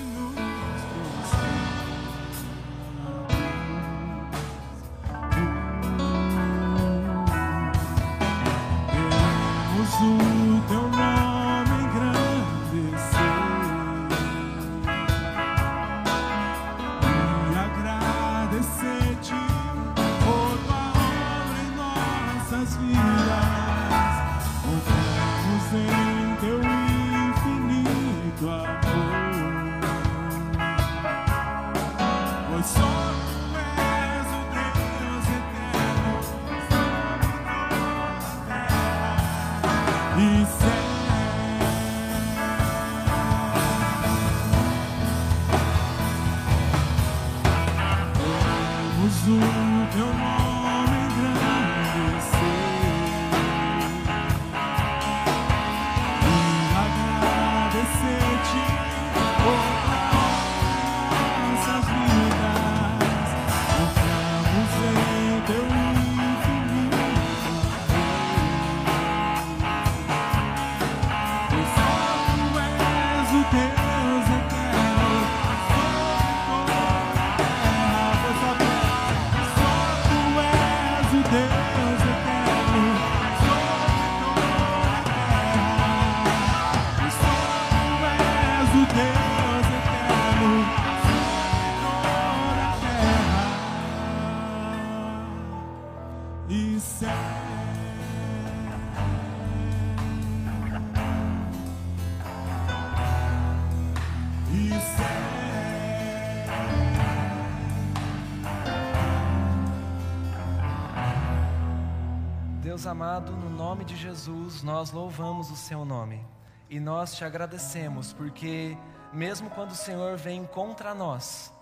Amado, 112.87 113.33
no 113.33 113.51
nome 113.51 113.85
de 113.85 113.97
Jesus, 113.97 114.63
nós 114.63 114.93
louvamos 114.93 115.51
o 115.51 115.57
Seu 115.57 115.85
nome 115.85 116.25
e 116.71 116.79
nós 116.79 117.17
te 117.17 117.25
agradecemos 117.25 118.13
porque, 118.13 118.79
mesmo 119.13 119.51
quando 119.51 119.73
o 119.73 119.77
Senhor 119.77 120.17
vem 120.17 120.47
contra 120.47 120.95
nós, 120.95 121.53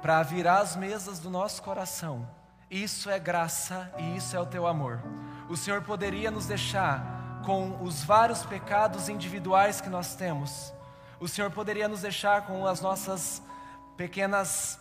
para 0.00 0.22
virar 0.22 0.60
as 0.60 0.76
mesas 0.76 1.18
do 1.18 1.28
nosso 1.28 1.60
coração, 1.60 2.28
isso 2.70 3.10
é 3.10 3.18
graça 3.18 3.92
e 3.98 4.16
isso 4.16 4.36
é 4.36 4.40
o 4.40 4.46
Teu 4.46 4.66
amor. 4.68 5.02
O 5.48 5.56
Senhor 5.56 5.82
poderia 5.82 6.30
nos 6.30 6.46
deixar 6.46 7.42
com 7.44 7.82
os 7.82 8.04
vários 8.04 8.44
pecados 8.44 9.08
individuais 9.08 9.80
que 9.80 9.88
nós 9.88 10.14
temos, 10.14 10.72
o 11.18 11.26
Senhor 11.26 11.50
poderia 11.50 11.88
nos 11.88 12.02
deixar 12.02 12.46
com 12.46 12.64
as 12.64 12.80
nossas 12.80 13.42
pequenas, 13.96 14.78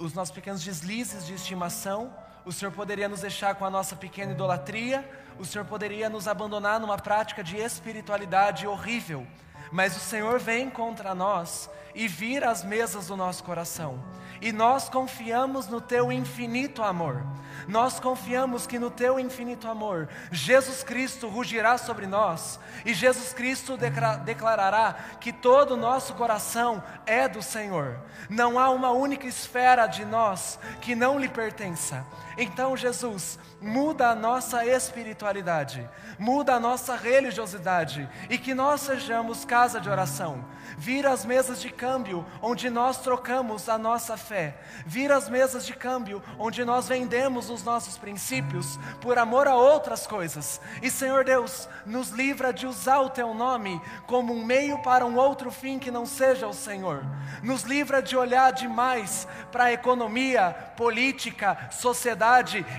os 0.00 0.14
nossos 0.14 0.32
pequenos 0.32 0.62
deslizes 0.62 1.26
de 1.26 1.34
estimação, 1.34 2.14
o 2.44 2.52
Senhor 2.52 2.72
poderia 2.72 3.08
nos 3.08 3.20
deixar 3.20 3.54
com 3.54 3.64
a 3.64 3.70
nossa 3.70 3.96
pequena 3.96 4.32
idolatria, 4.32 5.08
o 5.38 5.44
Senhor 5.44 5.64
poderia 5.64 6.08
nos 6.08 6.28
abandonar 6.28 6.78
numa 6.78 6.96
prática 6.96 7.42
de 7.42 7.56
espiritualidade 7.56 8.66
horrível, 8.66 9.26
mas 9.72 9.96
o 9.96 10.00
Senhor 10.00 10.38
vem 10.38 10.70
contra 10.70 11.14
nós 11.14 11.70
e 11.94 12.06
vira 12.06 12.50
as 12.50 12.62
mesas 12.62 13.06
do 13.06 13.16
nosso 13.16 13.42
coração. 13.42 13.98
E 14.40 14.52
nós 14.52 14.88
confiamos 14.88 15.68
no 15.68 15.80
teu 15.80 16.12
infinito 16.12 16.82
amor. 16.82 17.24
Nós 17.66 17.98
confiamos 17.98 18.66
que 18.66 18.78
no 18.78 18.90
teu 18.90 19.18
infinito 19.18 19.66
amor, 19.68 20.08
Jesus 20.30 20.82
Cristo 20.82 21.28
rugirá 21.28 21.78
sobre 21.78 22.06
nós 22.06 22.60
e 22.84 22.92
Jesus 22.92 23.32
Cristo 23.32 23.78
declarará 24.24 24.96
que 25.18 25.32
todo 25.32 25.72
o 25.72 25.76
nosso 25.76 26.14
coração 26.14 26.82
é 27.06 27.26
do 27.26 27.40
Senhor. 27.40 27.98
Não 28.28 28.58
há 28.58 28.68
uma 28.70 28.90
única 28.90 29.26
esfera 29.26 29.86
de 29.86 30.04
nós 30.04 30.58
que 30.80 30.94
não 30.94 31.18
lhe 31.18 31.28
pertença. 31.28 32.04
Então, 32.36 32.76
Jesus, 32.76 33.38
muda 33.60 34.08
a 34.08 34.14
nossa 34.14 34.66
espiritualidade, 34.66 35.88
muda 36.18 36.54
a 36.54 36.60
nossa 36.60 36.96
religiosidade 36.96 38.08
e 38.28 38.36
que 38.36 38.54
nós 38.54 38.80
sejamos 38.80 39.44
casa 39.44 39.80
de 39.80 39.88
oração. 39.88 40.44
Vira 40.76 41.12
as 41.12 41.24
mesas 41.24 41.60
de 41.60 41.70
câmbio 41.70 42.26
onde 42.42 42.68
nós 42.68 42.98
trocamos 42.98 43.68
a 43.68 43.78
nossa 43.78 44.16
fé. 44.16 44.56
Vira 44.84 45.16
as 45.16 45.28
mesas 45.28 45.64
de 45.64 45.72
câmbio 45.72 46.22
onde 46.38 46.64
nós 46.64 46.88
vendemos 46.88 47.48
os 47.48 47.62
nossos 47.62 47.96
princípios 47.96 48.78
por 49.00 49.16
amor 49.16 49.46
a 49.46 49.54
outras 49.54 50.06
coisas. 50.06 50.60
E 50.82 50.90
Senhor 50.90 51.24
Deus, 51.24 51.68
nos 51.86 52.08
livra 52.10 52.52
de 52.52 52.66
usar 52.66 53.00
o 53.00 53.10
teu 53.10 53.32
nome 53.32 53.80
como 54.06 54.34
um 54.34 54.44
meio 54.44 54.82
para 54.82 55.06
um 55.06 55.16
outro 55.16 55.52
fim 55.52 55.78
que 55.78 55.90
não 55.90 56.04
seja 56.04 56.48
o 56.48 56.52
Senhor. 56.52 57.04
Nos 57.42 57.62
livra 57.62 58.02
de 58.02 58.16
olhar 58.16 58.52
demais 58.52 59.28
para 59.52 59.64
a 59.64 59.72
economia, 59.72 60.72
política, 60.76 61.68
sociedade 61.70 62.23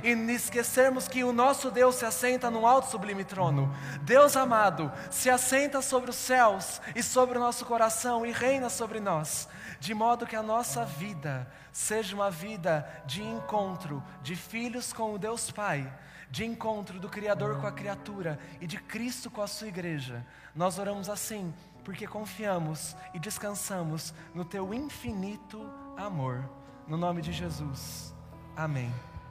e 0.03 0.09
esquecermos 0.33 1.07
que 1.07 1.23
o 1.23 1.31
nosso 1.31 1.69
Deus 1.69 1.95
se 1.95 2.05
assenta 2.05 2.49
num 2.49 2.65
alto 2.65 2.89
sublime 2.89 3.23
trono. 3.23 3.73
Deus 4.01 4.35
amado, 4.35 4.91
se 5.11 5.29
assenta 5.29 5.81
sobre 5.81 6.09
os 6.09 6.15
céus 6.15 6.81
e 6.95 7.03
sobre 7.03 7.37
o 7.37 7.41
nosso 7.41 7.65
coração 7.65 8.25
e 8.25 8.31
reina 8.31 8.69
sobre 8.69 8.99
nós, 8.99 9.47
de 9.79 9.93
modo 9.93 10.25
que 10.25 10.35
a 10.35 10.43
nossa 10.43 10.85
vida 10.85 11.47
seja 11.71 12.15
uma 12.15 12.31
vida 12.31 12.87
de 13.05 13.21
encontro 13.21 14.01
de 14.21 14.35
filhos 14.35 14.91
com 14.91 15.13
o 15.13 15.19
Deus 15.19 15.51
Pai, 15.51 15.91
de 16.29 16.43
encontro 16.45 16.99
do 16.99 17.07
Criador 17.07 17.59
com 17.61 17.67
a 17.67 17.71
criatura 17.71 18.39
e 18.59 18.67
de 18.67 18.77
Cristo 18.77 19.29
com 19.29 19.41
a 19.41 19.47
sua 19.47 19.67
igreja. 19.67 20.25
Nós 20.55 20.79
oramos 20.79 21.09
assim 21.09 21.53
porque 21.83 22.07
confiamos 22.07 22.95
e 23.13 23.19
descansamos 23.19 24.13
no 24.33 24.43
teu 24.43 24.73
infinito 24.73 25.69
amor. 25.95 26.49
No 26.87 26.97
nome 26.97 27.21
de 27.21 27.31
Jesus. 27.31 28.13
Amém. 28.55 28.91